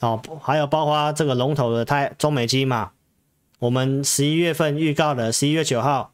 [0.00, 2.92] 哦，还有包括这个龙头的太中美机嘛，
[3.60, 6.12] 我们十一月份预告的，十一月九号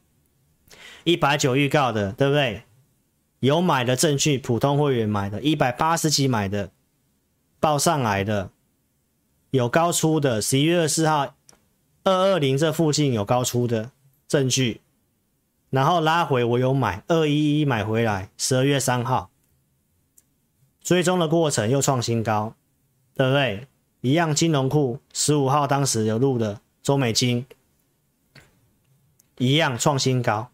[1.03, 2.63] 一百九预告的，对不对？
[3.41, 6.71] 有买的证据，普通会员买的，一百八十几买的，
[7.59, 8.51] 报上来的，
[9.51, 11.35] 有高出的，十一月二十四号
[12.03, 13.91] 二二零这附近有高出的
[14.25, 14.79] 证据，
[15.69, 19.29] 然后拉回我有买二一一买回来，十二月三号
[20.81, 22.55] 追踪的过程又创新高，
[23.13, 23.67] 对不对？
[23.99, 27.45] 一样，金融库十五号当时有录的中美金，
[29.37, 30.49] 一样创新高。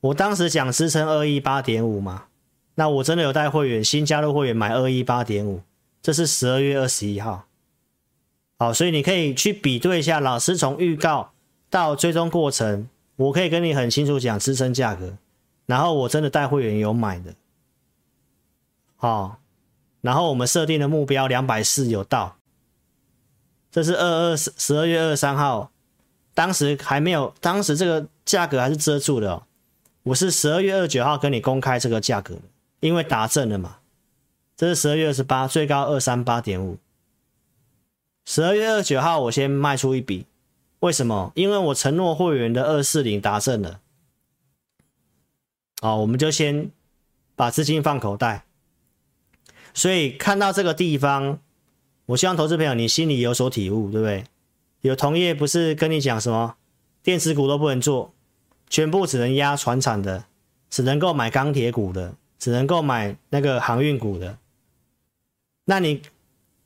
[0.00, 2.26] 我当时讲支撑二一八点五嘛，
[2.74, 5.62] 那我真的有带会员新加入会员买二一八点五，
[6.02, 7.45] 这是十二月二十一号。
[8.58, 11.32] 好，所以你可以去比对一下，老师从预告
[11.68, 15.16] 到追踪过程，我可以跟你很清楚讲支撑价格，
[15.66, 17.34] 然后我真的带会员有买的。
[18.96, 19.38] 好，
[20.00, 22.38] 然后我们设定的目标两百四有到。
[23.70, 25.70] 这是二二十十二月二十三号，
[26.32, 29.42] 当时还没有，当时这个价格还是遮住的哦。
[30.04, 32.38] 我是十二月二十九号跟你公开这个价格，
[32.80, 33.76] 因为达正了嘛。
[34.56, 36.78] 这是十二月二十八，最高二三八点五。
[38.28, 40.26] 十二月二十九号我先卖出一笔，
[40.80, 41.30] 为什么？
[41.36, 43.80] 因为我承诺会员的二四零达成了。
[45.80, 46.70] 好，我们就先
[47.36, 48.44] 把资金放口袋。
[49.72, 51.38] 所以看到这个地方，
[52.06, 54.24] 我希望投资朋友你心里有所体悟，对不对？
[54.80, 56.56] 有同业不是跟你讲什么
[57.04, 58.12] 电子股都不能做，
[58.68, 60.24] 全部只能压船产的，
[60.68, 64.38] 只能够买钢铁股的，只能够买那个航运股的。
[65.66, 66.02] 那你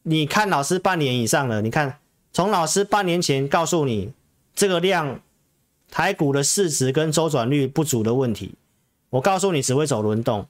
[0.03, 1.99] 你看老师半年以上了，你看
[2.33, 4.13] 从老师半年前告诉你
[4.55, 5.21] 这个量
[5.91, 8.55] 台股的市值跟周转率不足的问题，
[9.11, 10.47] 我告诉你只会走轮动。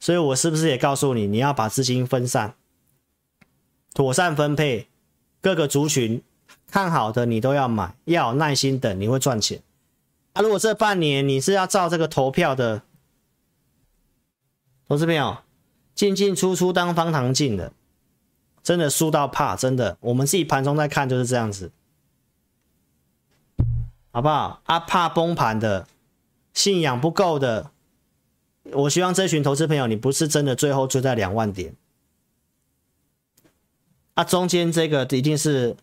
[0.00, 2.56] 所以我是不是也告诉你，你要把资金分散，
[3.94, 4.88] 妥善分配
[5.40, 6.20] 各个族群，
[6.68, 9.62] 看好的你都要买，要耐心等，你会赚钱。
[10.32, 12.82] 啊，如果这半年你是要照这个投票的，
[14.88, 15.38] 投资朋友
[15.94, 17.72] 进进出出当方糖进的，
[18.62, 21.72] 真的输到怕，真的，我们自己盘中在看就是这样子，
[24.12, 24.60] 好不好？
[24.64, 25.86] 啊，怕崩盘的，
[26.54, 27.70] 信仰不够的。
[28.72, 31.74] 我希望这群投资朋友，你不是真的最后追在两万点，
[34.14, 35.76] 啊，中间这个一定是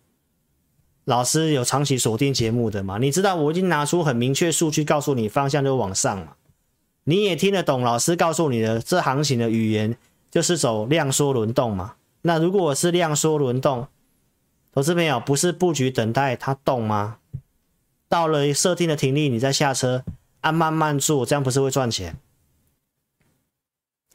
[1.03, 2.97] 老师有长期锁定节目的嘛？
[2.97, 6.35] 你知道我已经拿出很明确数据告诉你方向就往上嘛？
[7.03, 9.97] 你也听得懂老师告诉你的这行情的语言，
[10.31, 11.95] 就是走量缩轮动嘛？
[12.21, 13.87] 那如果我是量缩轮动，
[14.71, 17.17] 投资朋友不是布局等待它动吗？
[18.07, 20.03] 到了设定的停利，你再下车，
[20.41, 22.17] 按慢慢做，这样不是会赚钱？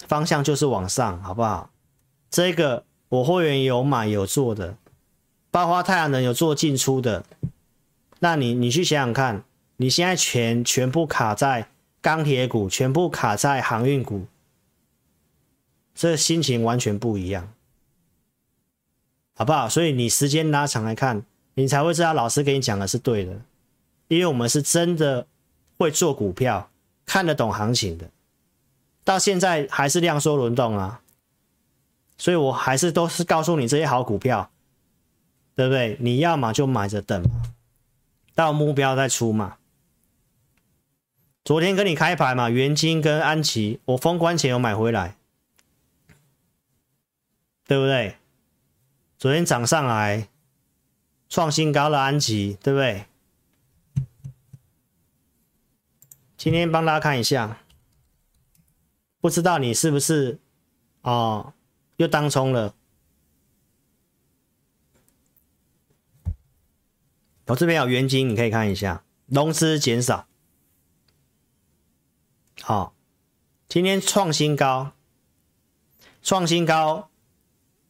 [0.07, 1.71] 方向就是往上，好不好？
[2.29, 4.77] 这个我会员有买有做的，
[5.51, 7.25] 包括太阳能有做进出的。
[8.19, 9.45] 那你你去想想看，
[9.77, 11.69] 你现在全全部卡在
[12.01, 14.27] 钢铁股，全部卡在航运股，
[15.95, 17.53] 这心情完全不一样，
[19.35, 19.69] 好不好？
[19.69, 21.25] 所以你时间拉长来看，
[21.55, 23.33] 你才会知道老师给你讲的是对的，
[24.09, 25.27] 因为我们是真的
[25.77, 26.71] 会做股票，
[27.05, 28.09] 看得懂行情的。
[29.03, 31.03] 到现在还是量缩轮动啊，
[32.17, 34.51] 所以我还是都是告诉你这些好股票，
[35.55, 35.97] 对不对？
[36.01, 37.43] 你要么就买着等嘛，
[38.35, 39.57] 到目标再出嘛。
[41.45, 45.17] 昨天跟你开牌嘛，元晶跟安琪，我封关前有买回来，
[47.67, 48.17] 对不对？
[49.25, 50.29] 昨天涨上来，
[51.31, 53.07] 创新高了安琪，对不对？
[56.37, 57.59] 今天帮大家看一下。
[59.23, 60.39] 不知道你是不是
[61.01, 61.55] 哦，
[61.97, 62.75] 又当冲了？
[67.47, 70.27] 我这边有元金，你可以看一下，融资减少。
[72.61, 72.93] 好、哦，
[73.71, 74.93] 今天创新高，
[76.21, 77.09] 创新高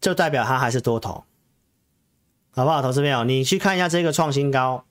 [0.04, 1.24] 就代表它还是多头，
[2.50, 2.82] 好不好？
[2.82, 4.84] 投资朋友，你去看一下这个创新高，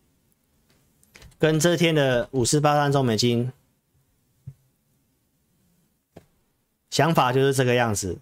[1.38, 3.54] 跟这天的五四八三中美金。
[6.90, 8.18] 想法就是这个样子，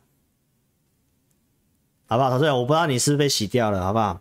[2.08, 2.30] 好不好？
[2.30, 4.20] 投资人，我不知道你是不是被洗掉了，好不好？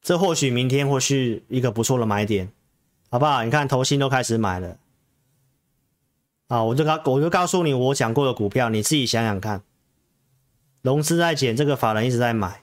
[0.00, 2.50] 这或许明天或许一个不错的买点，
[3.10, 3.44] 好不好？
[3.44, 4.78] 你看，投信都开始买了，
[6.48, 9.62] 啊，我就告我就告诉你，我讲过的股票，你自己想想看，
[10.82, 12.62] 融资在减，这个法人一直在买，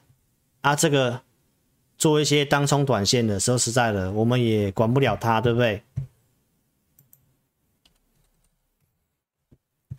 [0.62, 1.22] 啊，这个
[1.98, 5.84] 做一些当冲短线的，说实在的，我们也管不了他，对不对？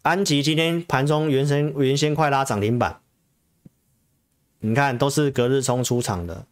[0.01, 3.01] 安吉今天盘中原先原先快拉涨停板，
[4.61, 6.47] 你看都是隔日冲出场的，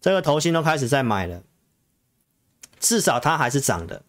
[0.00, 1.42] 这个投信都开始在买了，
[2.80, 4.02] 至少它还是涨的。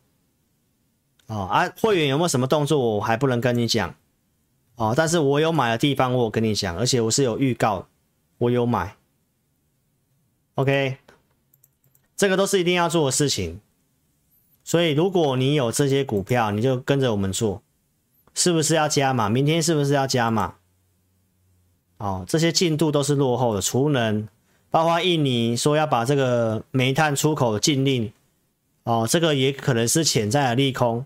[1.27, 3.95] 哦啊，会员有没有什么动作，我还不能跟你讲。
[4.75, 7.87] 哦，但是我有买的地方，我跟你讲，而且我是有预告，
[8.37, 8.95] 我有买。
[10.55, 10.97] OK，
[12.15, 13.59] 这个都是一定要做的事情，
[14.63, 17.61] 所以如果你有这些股票，你就跟着我们做。
[18.37, 19.29] 是不是要加码？
[19.29, 20.55] 明天是不是要加码？
[21.97, 23.61] 哦，这些进度都是落后的。
[23.61, 24.27] 储能，
[24.69, 28.11] 包括印尼说要把这个煤炭出口禁令，
[28.83, 31.05] 哦，这个也可能是潜在的利空，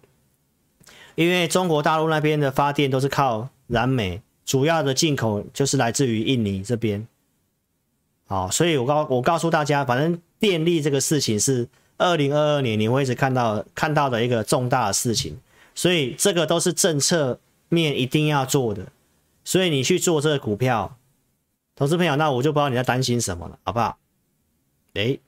[1.20, 7.06] 因为中国大陆那边的发电都是靠燃煤，主要的进口就是来自于印尼这边。
[8.26, 11.68] 好，所以我告我告诉大家，反正电力这个事情是
[11.98, 15.38] 二零二二年你会一直看到看到的一个重大的事情。
[15.76, 18.88] 所以这个都是政策面一定要做的，
[19.44, 20.98] 所以你去做这个股票，
[21.76, 23.98] 投资朋友，那我就不知道你在担心什么了，好不好？
[24.94, 25.20] 哎，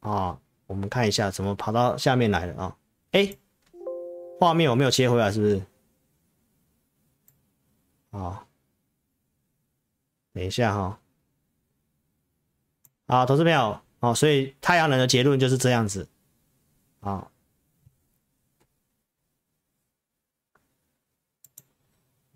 [0.00, 2.76] 啊，我们看一下怎么跑到下面来了啊？
[3.12, 3.34] 哎，
[4.42, 5.30] 画面我没有切回来？
[5.30, 5.62] 是不是？
[8.10, 8.44] 啊，
[10.32, 10.98] 等一下哈，
[13.06, 16.08] 啊，投资朋友，哦，所以太阳能的结论就是这样子，
[16.98, 17.30] 啊，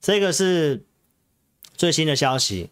[0.00, 0.86] 这个是
[1.74, 2.70] 最新的消息，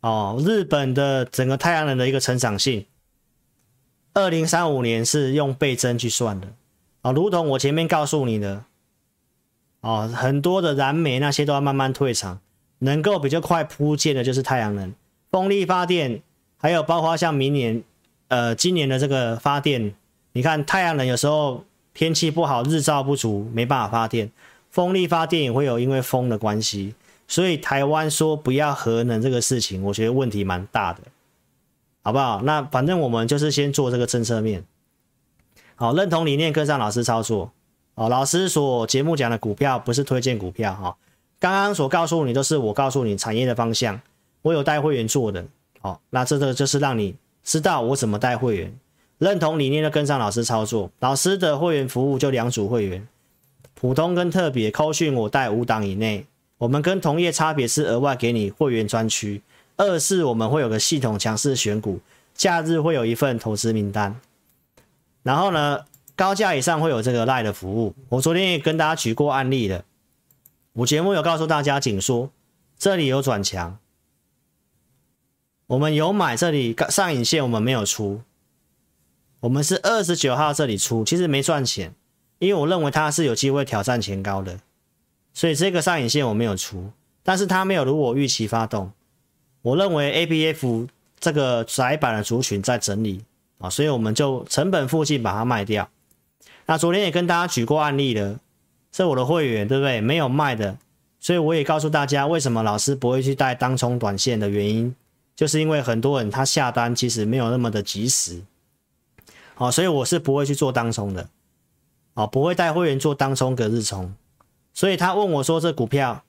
[0.00, 2.86] 哦，日本的整个太阳能的一个成长性，
[4.14, 6.56] 二零三五年是用倍增去算的，
[7.02, 8.64] 啊，如同我前面告诉你的。
[9.82, 12.38] 哦，很多的燃煤那些都要慢慢退场，
[12.80, 14.92] 能够比较快铺建的就是太阳能、
[15.30, 16.20] 风力发电，
[16.58, 17.82] 还有包括像明年、
[18.28, 19.94] 呃今年的这个发电，
[20.32, 24.30] 你看太阳能有时候天气不好，日照不足，没办法发电，
[24.70, 26.94] 风力发电也会有因为风的关系，
[27.26, 31.00] 所以台湾说不要核能这个事情，我觉得问题蛮大的，
[32.02, 32.42] 好不好？
[32.42, 34.62] 那反正我们就是先做这个政策面，
[35.80, 37.50] 好，认同理念跟上老师操作。
[37.94, 40.94] 哦，老师所节目讲的股票不是推荐股票哈，
[41.38, 43.98] 刚刚所告诉你都是我告诉你产业的方向，
[44.42, 45.42] 我有带会员做的，
[45.80, 48.78] 哦，那这个就是让你知道我怎么带会员，
[49.16, 53.08] 认同理念的跟上老师操作，老师的会员服务就两组会员，
[53.72, 56.26] 普通跟特别，扣讯我带五档以内，
[56.58, 59.40] 我们跟同业差别是额外给你会员专区，
[59.78, 62.00] 二是我们会有个系统强势选股，
[62.34, 64.14] 假日会有一份投资名单，
[65.22, 65.84] 然后呢，
[66.16, 69.84] 高价以上会有这个赖的服务，我昨天也跟大家举过案例了。
[70.72, 72.30] 我节目有告诉大家，紧缩
[72.78, 73.78] 这里有转强，
[75.66, 78.22] 我们有买这里上影线，我们没有出，
[79.40, 81.94] 我们是二十九号这里出，其实没赚钱，
[82.38, 84.60] 因为我认为它是有机会挑战前高的，
[85.34, 86.90] 所以这个上影线我没有出，
[87.22, 88.92] 但是它没有如我预期发动，
[89.62, 93.24] 我认为 ABF 这个窄板的族群在整理
[93.60, 95.88] 啊，所以我们就成本附近把它卖掉。
[96.66, 98.40] 那昨天也跟大家举过案例了，
[98.90, 100.00] 是我的会员，对不对？
[100.00, 100.78] 没有卖的，
[101.18, 104.94] 所以我也告诉大家，为什么老师不会去带当冲短线的原因，
[105.36, 108.42] 就是因为很多人他下单其实没有那么的及时，
[109.54, 111.28] 好，所以我是不会去做当冲的，
[112.14, 114.14] 哦，不会带会员做当冲隔日冲，
[114.72, 116.22] 所以他问我说这股票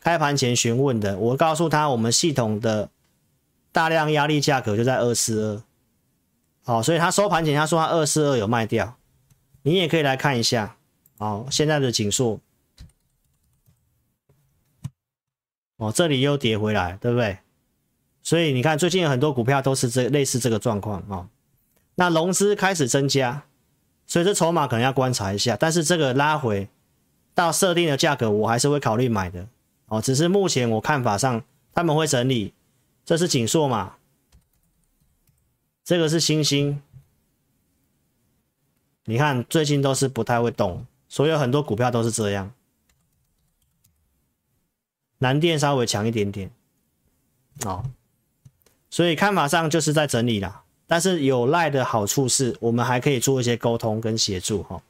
[0.00, 2.90] 开盘前询问的，我告诉他我们系统的
[3.72, 5.62] 大量压力价格就在二四二，
[6.64, 8.96] 好，所以他收盘前他说他二四二有卖掉。
[9.62, 10.76] 你也可以来看一下，
[11.16, 12.40] 哦，现在的景数，
[15.78, 17.38] 哦，这里又跌回来，对不对？
[18.22, 21.28] 所以你看，最近很多股票都是这类似这个状况哦。
[21.94, 23.44] 那融资开始增加，
[24.06, 25.56] 所以这筹码可能要观察一下。
[25.58, 26.68] 但是这个拉回
[27.34, 29.46] 到设定的价格，我还是会考虑买的
[29.86, 30.02] 哦。
[30.02, 31.42] 只是目前我看法上，
[31.72, 32.52] 他们会整理。
[33.04, 33.96] 这是景硕嘛？
[35.84, 36.80] 这个是星星。
[39.04, 42.50] 你看，最近都是不太会动，所以很多股票都是这样。
[45.18, 46.50] 南电稍微强一点点，
[47.64, 47.84] 哦，
[48.88, 50.62] 所以看法上就是在整理啦。
[50.86, 54.82] 但是有赖的好处是我们还可以做一些沟通跟协助哈。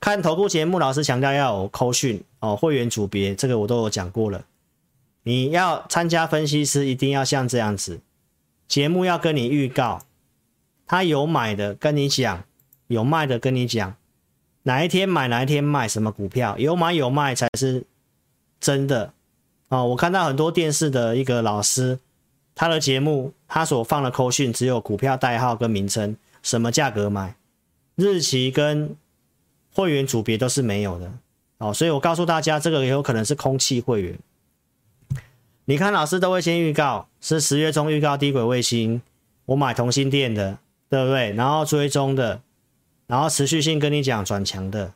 [0.00, 4.44] 看头部节目，老师强调要有扣讯哦，会员组别这个我都有讲过了。
[5.22, 8.00] 你要参加分析师，一定要像这样子，
[8.68, 10.02] 节目要跟你预告，
[10.86, 12.44] 他有买的跟你讲。
[12.88, 13.96] 有卖的跟你讲，
[14.62, 17.84] 哪一天买哪一天卖，什么股票有买有卖才是
[18.58, 19.12] 真的
[19.68, 19.84] 哦。
[19.88, 21.98] 我看到很多电视的一个老师，
[22.54, 27.36] 他的节目他所放的扣讯只有股票代号跟名称，什么价格买，
[27.94, 28.96] 日期跟
[29.74, 31.12] 会员组别都是没有的
[31.58, 31.74] 哦。
[31.74, 34.18] 所以我告诉大家，这个也有可能是空气会员。
[35.68, 39.02] 你看老师都会先预告，是十月中预告低轨卫星，
[39.44, 40.56] 我买同心电的，
[40.88, 41.30] 对不对？
[41.34, 42.40] 然后追踪的。
[43.06, 44.94] 然后持续性跟你讲转强的，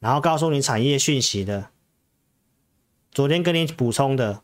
[0.00, 1.68] 然后告诉你产业讯息的，
[3.12, 4.40] 昨天跟你补充的，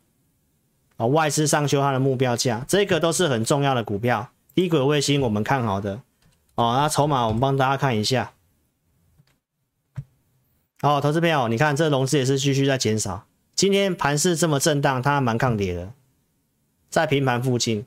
[0.97, 4.31] 啊，外资上修它的目标价，这个都是很重要的股票。
[4.55, 6.01] 低轨卫星我们看好的，
[6.55, 8.33] 哦，那筹码我们帮大家看一下。
[10.81, 13.27] 好，投资朋友，你看这融资也是继续在减少，
[13.65, 15.95] 今天盘势这么震荡，它蛮抗跌的，
[16.91, 17.87] 在平盘附近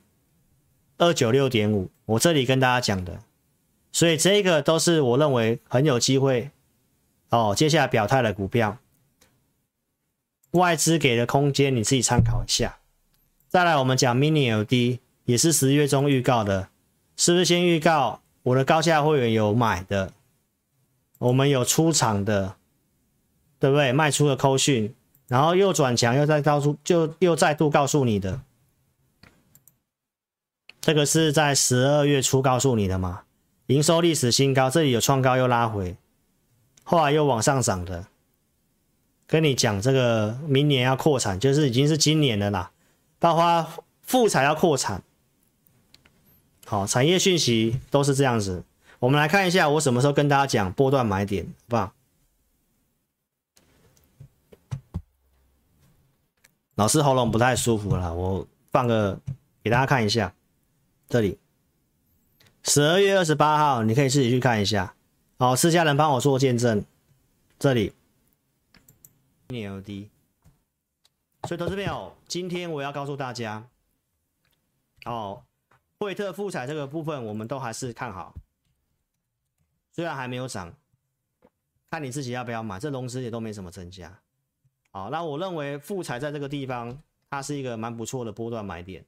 [0.96, 3.20] 二九六点五，我这里跟大家讲的。
[3.92, 6.50] 所以这个都是我认为很有机会
[7.28, 8.78] 哦，接下来表态的股票，
[10.50, 12.80] 外资给的空间你自己参考一下。
[13.46, 16.70] 再来，我们讲 Mini LD，也是十月中预告的，
[17.16, 20.12] 是不是先预告我的高价会员有买的，
[21.18, 22.56] 我们有出场的，
[23.60, 23.92] 对不对？
[23.92, 24.92] 卖出的扣讯，
[25.28, 28.40] 然后又转强，又再告诉，就又再度告诉你的，
[30.80, 33.22] 这个是在十二月初告诉你的嘛？
[33.66, 35.96] 营收历史新高，这里有创高又拉回，
[36.82, 38.06] 后来又往上涨的，
[39.26, 42.70] 跟你讲这个明年要扩产，就是已经是今年的啦，
[43.18, 45.02] 包括富彩要扩产，
[46.64, 48.64] 好，产业讯息都是这样子。
[49.00, 51.92] 我们来看一下，我什么时候跟大家讲波段买点，好不好？
[56.78, 59.18] 老师喉咙不太舒服了，我放个
[59.64, 60.32] 给大家看一下，
[61.08, 61.36] 这里
[62.62, 64.94] 十二月二十八号，你可以自己去看一下。
[65.40, 66.84] 好，私家人帮我做见证，
[67.58, 67.92] 这里
[69.48, 70.06] NLD。
[71.48, 73.66] 所以，投资朋友，今天我要告诉大家，
[75.04, 75.42] 哦，
[75.98, 78.32] 惠特富彩这个部分，我们都还是看好。
[79.92, 80.72] 虽然还没有涨，
[81.90, 82.78] 看你自己要不要买。
[82.78, 84.20] 这融资也都没什么增加。
[84.90, 86.98] 好，那我认为富彩在这个地方，
[87.30, 89.04] 它是一个蛮不错的波段买点。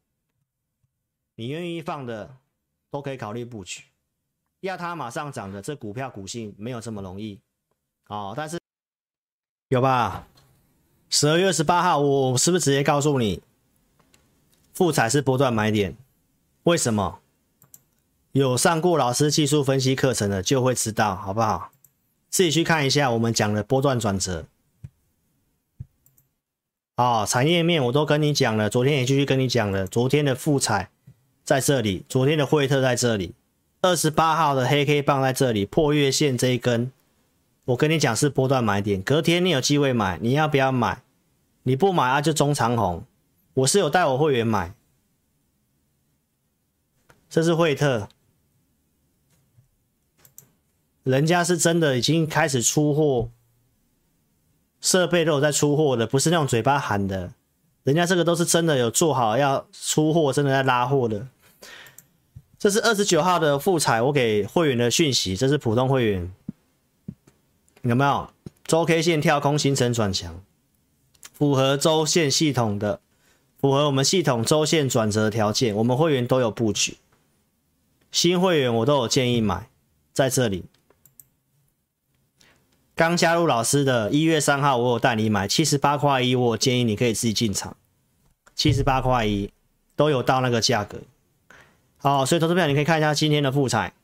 [1.36, 2.36] 你愿意放的，
[2.90, 3.82] 都可以考虑布局。
[4.60, 7.40] 要它马上涨的，这股票股性没有这么容易。
[8.08, 8.58] 哦，但是
[9.68, 10.26] 有吧？
[11.08, 13.42] 十二月十八号，我是不是直接告诉你，
[14.74, 15.96] 富彩是波段买点？
[16.64, 17.20] 为什么？
[18.32, 21.72] 有上过老师技术分析课程的就会知道，好不好？
[22.28, 24.46] 自己去看一下我们讲的波段转折。
[27.00, 29.86] 哦，产业面我都跟你讲了，昨天也继续跟你讲了。
[29.86, 30.90] 昨天的富彩
[31.42, 33.32] 在这里，昨天的惠特在这里，
[33.80, 36.92] 二十八号的黑 K 棒在这里破月线这一根，
[37.64, 39.00] 我跟你讲是波段买点。
[39.00, 41.00] 隔天你有机会买，你要不要买？
[41.62, 43.02] 你不买啊就中长红。
[43.54, 44.74] 我是有带我会员买，
[47.30, 48.10] 这是惠特。
[51.04, 53.30] 人家是真的已经开始出货，
[54.80, 57.32] 设备都有在出货的，不是那种嘴巴喊的。
[57.82, 61.26] 人家这个都是真的有做好要出货，真的在拉货的。
[62.58, 66.30] 这是二十九号的复彩，我给会员的讯息，这是普通会员，
[67.82, 68.30] 有没有？
[68.64, 70.42] 周 K 线跳空形成转强，
[71.32, 73.00] 符合周线系统的，
[73.58, 76.98] 符合我们系统周线转折条件，我们会员都有布局。
[78.12, 79.68] 新会员我都有建议买，
[80.12, 80.66] 在这里。
[83.00, 87.74] 刚加入老师的一月三号，我有带你买七十八块一，我建议你可以自己进场，
[88.54, 89.50] 七十八块一
[89.96, 90.98] 都有到那个价格。
[91.96, 93.94] 好，所以投资朋友你可以看一下今天的复彩，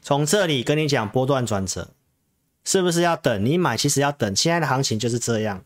[0.00, 1.90] 从这里跟你讲波段转折，
[2.64, 3.44] 是不是要等？
[3.44, 5.62] 你买其实要等，现在的行情就是这样。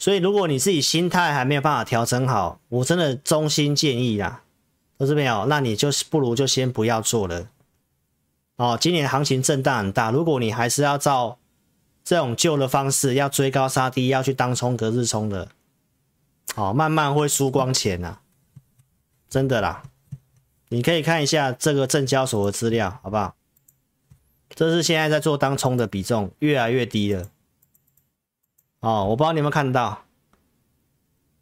[0.00, 4.42] 所以如果你自己心态还没有办法调整好，我真的衷心建议啦，
[4.98, 7.46] 投资朋友，那你就是不如就先不要做了。
[8.56, 11.38] 哦，今年行情震荡很大，如果你还是要照
[12.02, 15.48] 这种旧的方式，要追高杀低，要去当冲隔日冲的，
[16.54, 18.20] 好、哦，慢慢会输光钱呐、啊，
[19.28, 19.82] 真的啦。
[20.68, 23.36] 你可以看一下这个证交所的资料，好不好？
[24.48, 27.28] 这是现在在做当冲的比重越来越低了。
[28.80, 30.04] 哦，我不知道你有没有看到，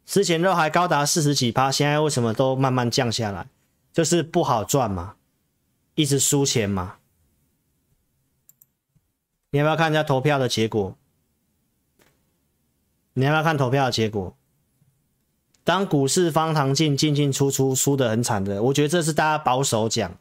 [0.05, 3.47] 之前都还高达四十几趴，现在为什么都慢慢降下来？
[3.93, 5.15] 就是不好赚嘛，
[5.95, 6.97] 一直输钱嘛。
[9.51, 10.97] 你要不要看一下投票的结果？
[13.13, 14.35] 你要不要看投票的结果？
[15.63, 20.15] 当股市方糖进进进出出输的很惨的，我觉得这是大家保守讲。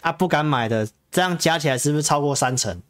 [0.00, 2.82] 啊，不敢买的，这样加起来是不是超过三成？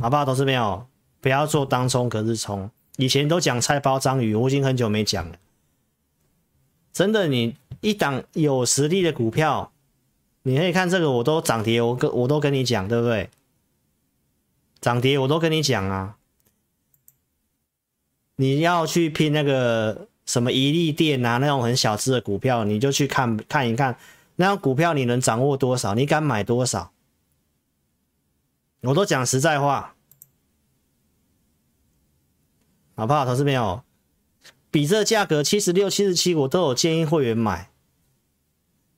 [0.00, 0.24] 好不好？
[0.24, 0.86] 投资朋友，
[1.20, 2.70] 不要做当冲隔日冲。
[2.98, 5.36] 以前都讲菜包章鱼，我已经很久没讲了。
[6.92, 9.72] 真的，你一档有实力的股票。
[10.46, 13.30] 你可以看这个，我都涨跌，我跟我都跟你讲，对不对？
[14.78, 16.16] 涨跌我都跟你讲啊。
[18.36, 23.96] 你要去拼那个什么一利电啊，那种很小只的股票，你就去看看一看，
[24.36, 25.94] 那种股票你能掌握多少？
[25.94, 26.92] 你敢买多少？
[28.82, 29.94] 我都讲实在话，
[32.96, 33.24] 好不好？
[33.24, 33.82] 投资朋友，
[34.70, 37.70] 比这价格七十六、七十七，我都有建议会员买。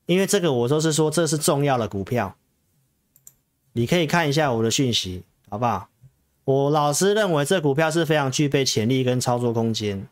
[0.07, 2.35] 因为这个我都是说，这是重要的股票，
[3.73, 5.89] 你可以看一下我的讯息，好不好？
[6.45, 10.07] 我老师认为这股票是非常具备潜力跟操作空间，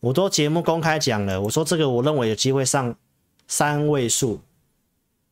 [0.00, 2.94] 我都节目公开讲了，我说这个我认为有机会上
[3.48, 4.40] 三位数，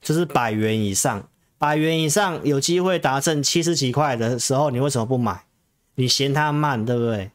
[0.00, 1.28] 就是百元以上，
[1.58, 5.44] 百元以上有机会达成七十几块的时候，你为什么不买？
[5.96, 7.30] 你嫌它慢，对不对？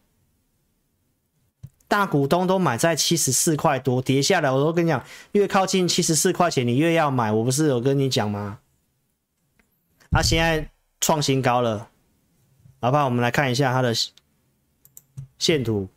[1.89, 7.31] 大股东都买在七十四块多，跌下来我都跟你讲，越靠近七十四块钱，你越要买。
[7.31, 8.59] 我不是有跟你讲吗？
[10.11, 10.69] 它、啊、现在
[11.01, 11.89] 创新高了，
[12.79, 13.05] 好不好？
[13.05, 13.93] 我们来看一下它的
[15.39, 15.89] 线图。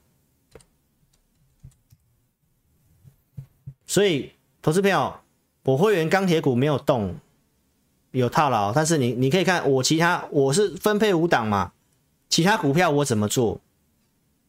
[3.86, 4.32] 所以，
[4.62, 5.20] 投资朋友，
[5.64, 7.16] 我会员钢铁股没有动，
[8.12, 11.72] 有套牢，但是你你可以看我其他我是分配五档嘛，
[12.30, 13.61] 其他股票我怎么做？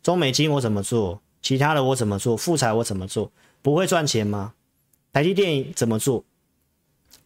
[0.02, 1.22] 中美金我怎么做？
[1.44, 2.36] 其他的我怎么做？
[2.36, 3.32] 富彩我怎么做？
[3.62, 4.56] 不会赚钱吗？
[5.12, 6.26] 台积电怎么做？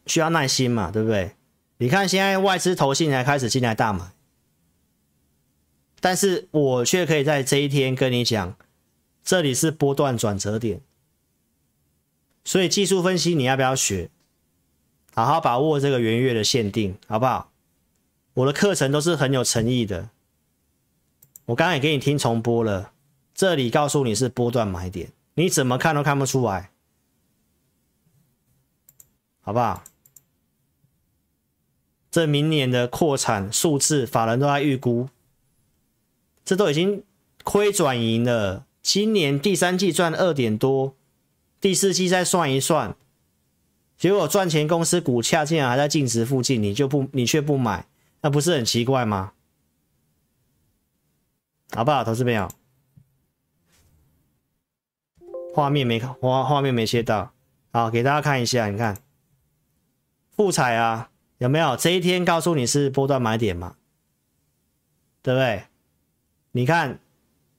[0.06, 1.32] 需要耐心嘛，对不对？
[1.78, 4.12] 你看现在外资投信才开始进来大买，
[6.00, 8.58] 但是我却可以在这一天跟你讲，
[9.24, 10.82] 这里是波段转折点，
[12.44, 14.10] 所以技术分析你要不要学？
[15.14, 17.52] 好好把握这个元月的限定，好不好？
[18.34, 20.10] 我的课程都是很有诚意的。
[21.46, 22.92] 我刚刚也给你听重播了，
[23.38, 26.72] 这里告诉你是波段买点，你怎么看都看不出来，
[29.42, 29.84] 好不好？
[32.10, 35.10] 这明年的扩产数字，法人都在预估，
[36.44, 37.04] 这都已经
[37.44, 38.66] 亏转盈了。
[38.82, 40.96] 今年第三季赚二点多，
[41.62, 42.96] 第四季再算一算。
[44.00, 47.88] 结果赚钱公司股价竟然还在净值附近，你就不，你却不买，
[48.22, 49.34] 那不是很奇怪吗？
[51.76, 52.50] 好不好，投资朋友？
[55.58, 57.32] 画面没看，画画面没切到，
[57.72, 58.96] 好，给大家看一下，你看，
[60.30, 61.76] 富彩啊，有没有？
[61.76, 63.76] 这一天告诉你是波段买点嘛，
[65.24, 65.64] 对不对？
[66.52, 67.00] 你看，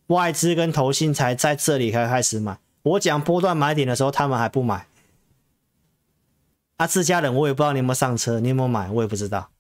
[0.07, 4.87] 外资跟投信才在这里才开始买，我讲波段买点的时候，他们还不买。
[6.77, 9.51] 啊，自家人我也不知道你有没有上车，你有没有买，我也不知道，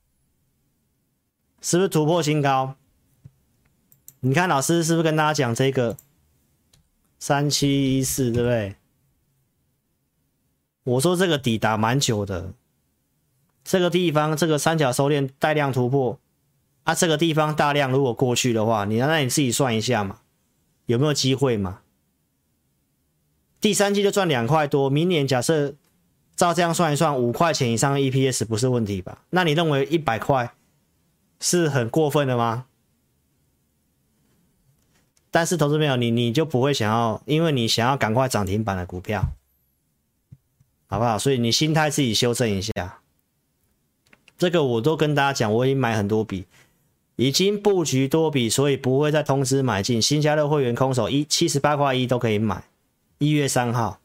[1.60, 2.76] 是不是突破新高？
[4.20, 5.96] 你看老师是不是跟大家讲这个
[7.18, 8.76] 三七一四，对不对？
[10.84, 12.52] 我说这个底打蛮久的，
[13.64, 16.18] 这个地方这个三角收敛带量突破，
[16.84, 20.20] 啊，这个地方大量如果过去的话，你那你自己算一下嘛，
[20.86, 21.80] 有没有机会嘛？
[23.60, 25.74] 第三季就赚两块多，明年假设。
[26.36, 29.24] 照这样算一算，五块钱以上的 EPS 不是问题吧？
[29.30, 30.54] 那你认为一百块
[31.40, 32.66] 是很过分的吗？
[35.30, 39.32] 但是投资朋友，你你就不会想要，因为你想要赶快涨停板的股票，
[40.86, 41.18] 好不好？
[41.18, 43.00] 所以你心态自己修正一下。
[44.38, 46.46] 这个我都跟大家讲，我已经买很多笔，
[47.16, 50.00] 已经布局多笔，所以不会再通知买进。
[50.00, 52.64] 新加入会员空手一七十八块一都可以买，
[53.18, 54.00] 一月三号。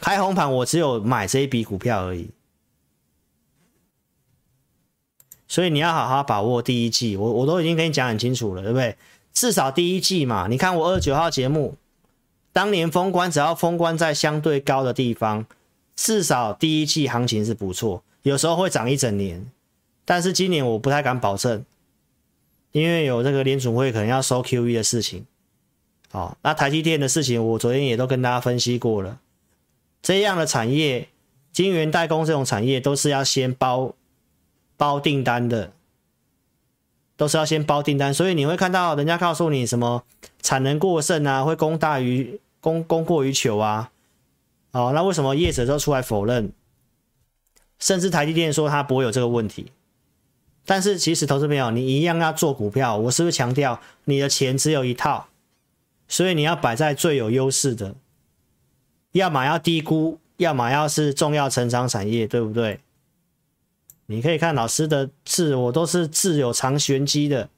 [0.00, 2.30] 开红盘，我只有买这一笔股票而已，
[5.46, 7.18] 所以你要好好把握第一季。
[7.18, 8.96] 我我都已经跟你讲很清楚了，对不对？
[9.32, 10.46] 至少第一季嘛。
[10.48, 11.76] 你看我二十九号节目，
[12.52, 15.46] 当年封关只要封关在相对高的地方，
[15.94, 19.50] 至少第一季行情是不错，有时候会涨一整年。
[20.04, 21.64] 但是今年我不太敢保证，
[22.72, 25.24] 因为有这个联储会可能要收 QE 的事情。
[26.10, 29.20] 好，那台积电的事情，我昨天也都跟大家分析过了。
[30.02, 31.08] 这样的产业，
[31.52, 33.94] 晶圆代工这种产业都是要先包
[34.76, 35.72] 包订单的，
[37.20, 40.02] 都是要先包订单，所以你会看到人家告诉你什么
[40.40, 43.90] 产能过剩啊，会供大于供供过于求啊，
[44.72, 46.50] 哦，那为什么业者都出来否认？
[47.78, 49.70] 甚至台积电说它不会有这个问题，
[50.64, 55.26] 但是其实投资朋友，你一样要做股票，我是不是强调你的钱只有一套，
[56.08, 57.94] 所以你要摆在最有优势的。
[59.12, 62.80] 要么要低估，要么要是重要成长产业，对不对？
[64.10, 67.48] 你可以看老师的字，我都是字有藏玄机的。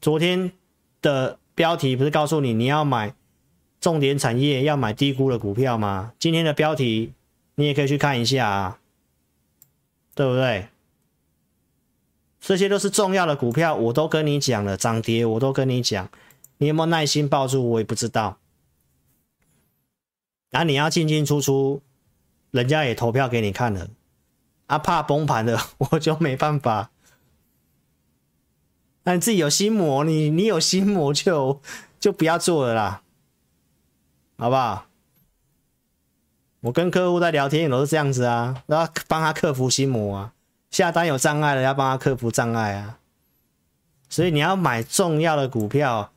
[0.00, 0.50] 昨天
[1.02, 3.14] 的标题不是告诉你你要买
[3.82, 6.14] 重点产业，要买低估的股票吗？
[6.18, 7.12] 今天的标题
[7.56, 8.80] 你也可以去看一下啊，
[10.14, 10.68] 对不对？
[12.40, 16.08] 这些都是重要的股票，我都跟你讲了，涨跌我都跟你讲，
[16.56, 17.62] 你有没有耐心抱住？
[17.62, 18.38] 我也不知道。
[20.52, 21.82] 那、啊、你要进进出出，
[22.50, 23.90] 人家也投票给你看了，
[24.72, 25.60] 啊，怕崩盘的
[25.90, 26.90] 我就没办法。
[29.02, 31.60] 那你自己有心魔，你你有心魔就
[32.00, 33.02] 就不要做了啦，
[34.38, 34.86] 好不好？
[36.60, 40.32] 我跟客户在聊天也都是这样子啊，然后帮他克服心魔啊，
[40.70, 42.98] 下单有障碍了要帮他克服障碍啊。
[44.08, 46.12] 所以你要买重要的股票，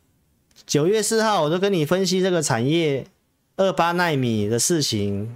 [0.66, 3.08] 九月四号我都跟你分析这个产业。
[3.58, 5.34] 二八奈米的事情，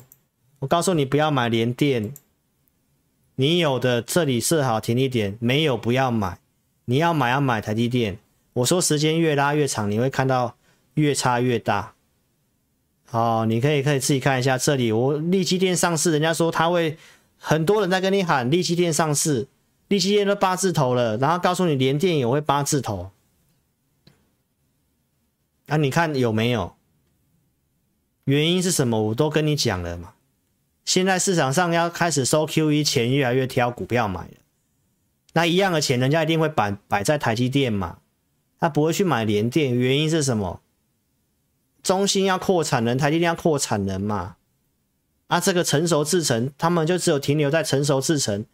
[0.60, 2.14] 我告诉你不要买联电，
[3.40, 6.40] 你有的这里设好停利点，没有不要买，
[6.84, 8.20] 你要买要买台积电。
[8.52, 10.58] 我说时间越拉越长，你会看到
[10.96, 11.94] 越差越大。
[13.06, 16.98] 好，你可以可以自己看一下这里，我力积电上市，人家说他会
[17.38, 19.48] 很多人在跟你喊力积电上市，
[19.88, 23.12] 力积电都八字头了，然后告诉你联电也会八字头，
[25.68, 26.76] 啊，你看有没有？
[28.26, 29.02] 原因是什么？
[29.02, 30.16] 我都跟你讲了嘛。
[30.90, 34.34] 现在市场上要开始收 QE，钱越来越挑股票买了。
[35.34, 38.00] 那一样的钱，人家一定会摆摆在台积电嘛，
[38.60, 40.62] 他不会去买联电，原因是什么？
[41.84, 44.38] 中芯要扩产能，台积电要扩产能嘛。
[45.28, 48.48] 啊，这个成熟制程，他们就只有停留在成熟制程。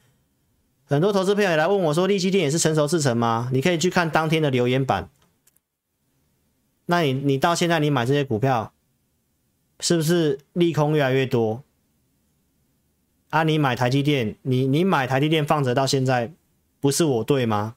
[0.84, 3.50] 很多投资朋友也来问我说，力积电也是成熟制程吗？
[3.54, 5.10] 你可以去看当天的留言板。
[6.88, 8.74] 那你你到现在你买这些股票，
[9.80, 11.64] 是不是利空越来越多？
[13.36, 16.32] 啊，你买台积电，你你买台积电放着到现在，
[16.80, 17.76] 不是我对吗？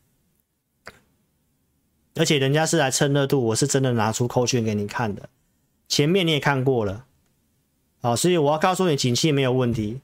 [2.14, 5.28] 而且人家是来蹭热度，我是真的拿出扣券给你看的，
[5.88, 7.06] 前面你也看过了，
[8.00, 10.00] 好，所以我要告诉你，景气没有问题，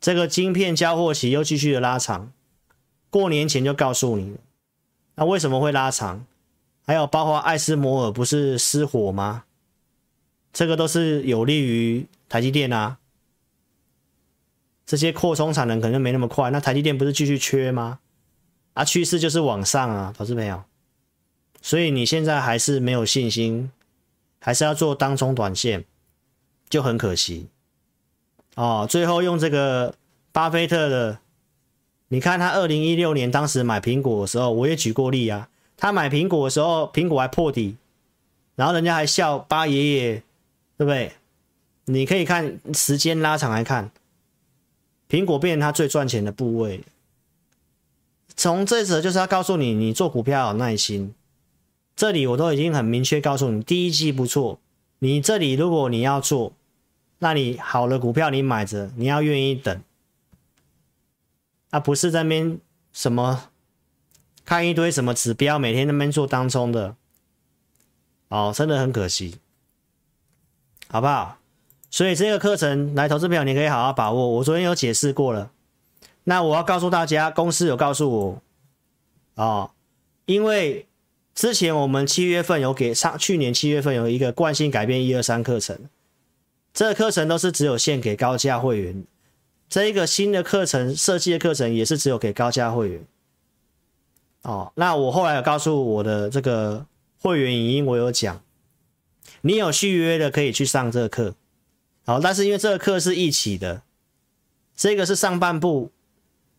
[0.00, 2.32] 这个晶片交货期又继续的拉长，
[3.08, 4.34] 过年前就告诉你，
[5.14, 6.26] 那为什么会拉长？
[6.84, 9.44] 还有包括艾斯摩尔不是失火吗？
[10.52, 12.98] 这个都是有利于台积电啊。
[14.92, 17.98] 这些扩充产能可能没那么快，那台积电不是继续缺吗？
[18.74, 20.64] 啊，趋势就是往上啊，投资朋友。
[21.62, 23.72] 所以你现在还是没有信心，
[24.38, 25.86] 还是要做当冲短线，
[26.68, 27.46] 就很可惜。
[28.54, 29.94] 哦，最后用这个
[30.30, 31.20] 巴菲特的，
[32.08, 35.48] 你看他二零一六年当时买苹果的时候，我也举过例啊。
[35.78, 37.78] 他买苹果的时候，苹果还破底，
[38.56, 40.22] 然后人家还笑巴爷爷，
[40.76, 41.12] 对不对？
[41.86, 43.90] 你可以看时间拉长来看，
[45.12, 46.80] 苹果变成他最赚钱的部位。
[48.34, 51.14] 从这则就是要告诉你，你做股票要有耐心。
[51.94, 54.58] 这里我都已经很明确告诉你，第一季不错。
[55.00, 56.54] 你这里如果你要做，
[57.18, 59.82] 那你好的股票你买着，你要愿意等，
[61.68, 62.58] 啊不是在那边
[62.94, 63.50] 什么。
[64.46, 66.96] 看一堆什么指标，每天那边做当冲的，
[68.28, 69.36] 哦，真的很可惜，
[70.88, 71.36] 好不好？
[71.92, 74.28] 所以这个课程来投资票，你可以好好把握。
[74.30, 75.52] 我昨天有解释过了，
[76.24, 78.42] 那我要告诉大家，公司有告诉我，
[79.34, 79.70] 哦，
[80.24, 80.86] 因为
[81.34, 85.78] 之前我们七月份有给上，去年七月份有一个惯性改变一二三课程，
[86.72, 89.04] 这个课程都是只有限给高价会员，
[89.68, 93.04] 这一个新的课程设计的课程也是只有给高价会员。
[94.44, 96.86] 哦，那我后来有告诉我的这个
[97.20, 98.40] 会员影音，我有讲，
[99.42, 101.34] 你有续约的可以去上这个课，
[102.04, 103.82] 好，但是因为这个课是一起的，
[104.76, 105.90] 这个是上半部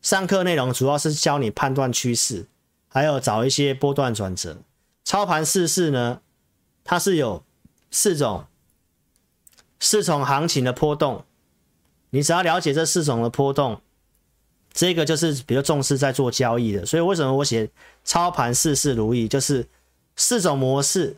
[0.02, 2.48] 上课内容，主要是教你判断趋势，
[2.88, 4.58] 还有找一些波段转折，
[5.04, 6.22] 操盘四式呢，
[6.84, 7.44] 它是有
[7.92, 8.46] 四种
[9.80, 11.26] 四种行情的波动，
[12.12, 13.82] 你只要了解这四种的波动。
[14.76, 17.70] 这个就是比较重视在做交易的，所以为什么我写
[18.04, 19.68] 操盘事事如意，就是
[20.16, 21.16] 四种模式。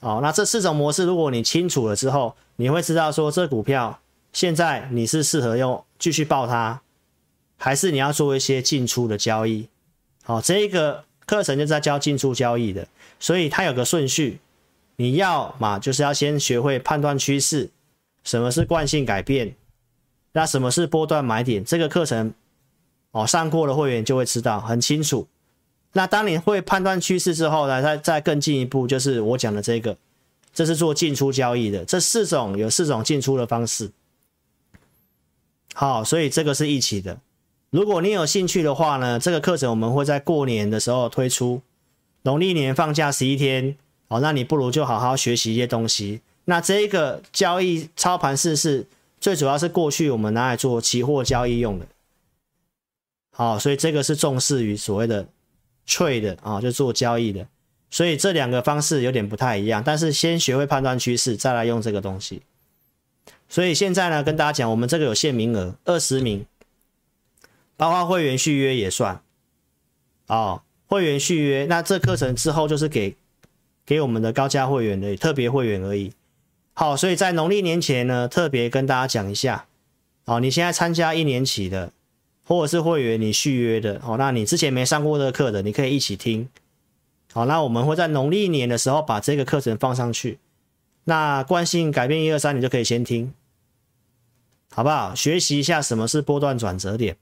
[0.00, 4.00] 哦，那这四种模式，如果你清楚了之后，你会知道说这股票
[4.32, 6.80] 现在你是适合用继续抱它，
[7.56, 9.68] 还是你要做一些进出的交易。
[10.22, 12.88] 好，这一个课程就在教进出交易的，
[13.18, 14.40] 所以它有个顺序，
[14.96, 17.70] 你要嘛就是要先学会判断趋势，
[18.24, 19.54] 什么是惯性改变，
[20.32, 22.32] 那什么是波段买点，这个课程。
[23.12, 25.26] 哦，上过的会员就会知道很清楚。
[25.92, 29.96] 那当你会判断趋势之后呢，再再更进一步，就是我讲的这个，
[30.52, 31.84] 这是做进出交易的。
[31.84, 33.90] 这四种有四种进出的方式。
[35.74, 37.18] 好，所以这个是一起的。
[37.70, 41.62] 如果你有兴趣的话呢，这个课程我们会在过年的时候推出，
[42.22, 43.76] 农历年放假十一天。
[44.08, 46.20] 好，那你不如就好好学习一些东西。
[46.46, 48.86] 那这一个交易操盘式是
[49.20, 51.86] 最主要是过去我们拿来做期货交易用的。
[53.32, 55.28] 好，所以这个是重视于所谓的
[55.90, 57.44] trade 的啊，就做交易的。
[57.90, 62.42] 所以这两个方式有点不太一样，但是先学会判断趋势，再来用这个东西。
[63.48, 66.46] 所以现在呢，跟大家讲，我们这个有限名额，二十名，
[67.76, 69.20] 包括会员续约也算。
[70.28, 73.16] 哦，会员续约，那这课程之后就是给
[73.84, 76.12] 给我们的高价会员的特别会员而已。
[76.74, 79.66] 好，所以在农历年前呢，特别跟大家讲一下。
[80.26, 81.92] 哦，你现在参加一年期的。
[82.50, 86.48] 或者是会员你续约的哦，那你之前没上过这个课的，你可以一起听。
[87.32, 90.40] 好，那我们会在农历年的时候把这个课程放上去。
[91.04, 93.32] 那惯性改变一二三，你就可以先听，
[94.72, 95.14] 好不好？
[95.14, 97.16] 学习一下什么是波段转折点。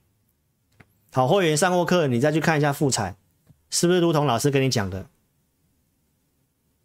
[1.13, 3.15] 好，会员上过课，你再去看一下复采，
[3.69, 5.05] 是不是如同老师跟你讲的？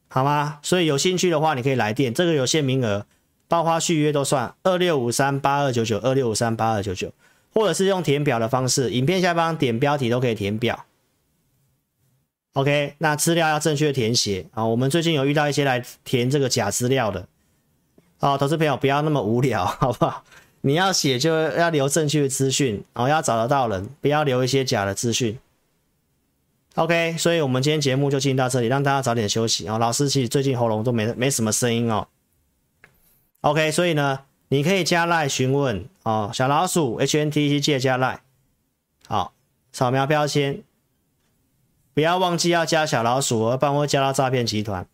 [0.08, 0.58] 好吗？
[0.62, 3.06] 所以有兴趣的话，你可以来电，这个有限名额，
[3.48, 4.54] 包花续约都算。
[4.64, 7.10] 二六五三八二九九，二六五三八二九九。
[7.54, 10.84] 或者是用填表的方式，影片下方点标题都可以填表。
[12.54, 14.64] OK，那资料要正确填写啊。
[14.64, 17.26] 我们最近有遇到一些来填这个假资料的，
[18.18, 20.24] 啊，投资朋友不要那么无聊， 好不好？
[20.60, 25.38] 你要写就要留正确的资讯，哦，要找得到人，不要留一些假的资讯。
[26.76, 29.78] OK，所以我们今天节目就进行到这里，让大家早点休息哦。
[29.78, 32.08] 老师其实最近喉咙都没没什么声音哦。
[33.42, 34.20] OK，所以呢，
[34.54, 38.20] 你可以加赖询问哦，小老鼠 HNTT 借加赖，
[39.08, 39.32] 好，
[39.72, 40.62] 扫描标签，
[41.92, 44.86] 不要忘记要加小老鼠，而不然会加到诈骗集团。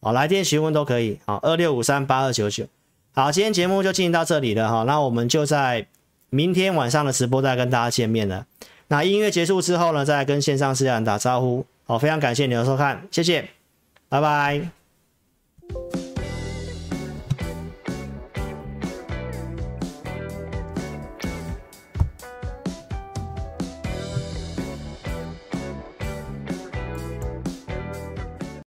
[0.00, 2.66] 哦，来电询问都可以，好，二六五三八二九九。
[3.12, 5.86] 好，今天节目就进行到这里了哈，那我们就在
[6.30, 8.44] 明天晚上的直播再跟大家见面了。
[8.88, 11.64] 那音乐结束之后呢，再跟线上四家人打招呼。
[11.84, 13.50] 好，非常感谢你的收看，谢谢，
[14.08, 14.68] 拜拜。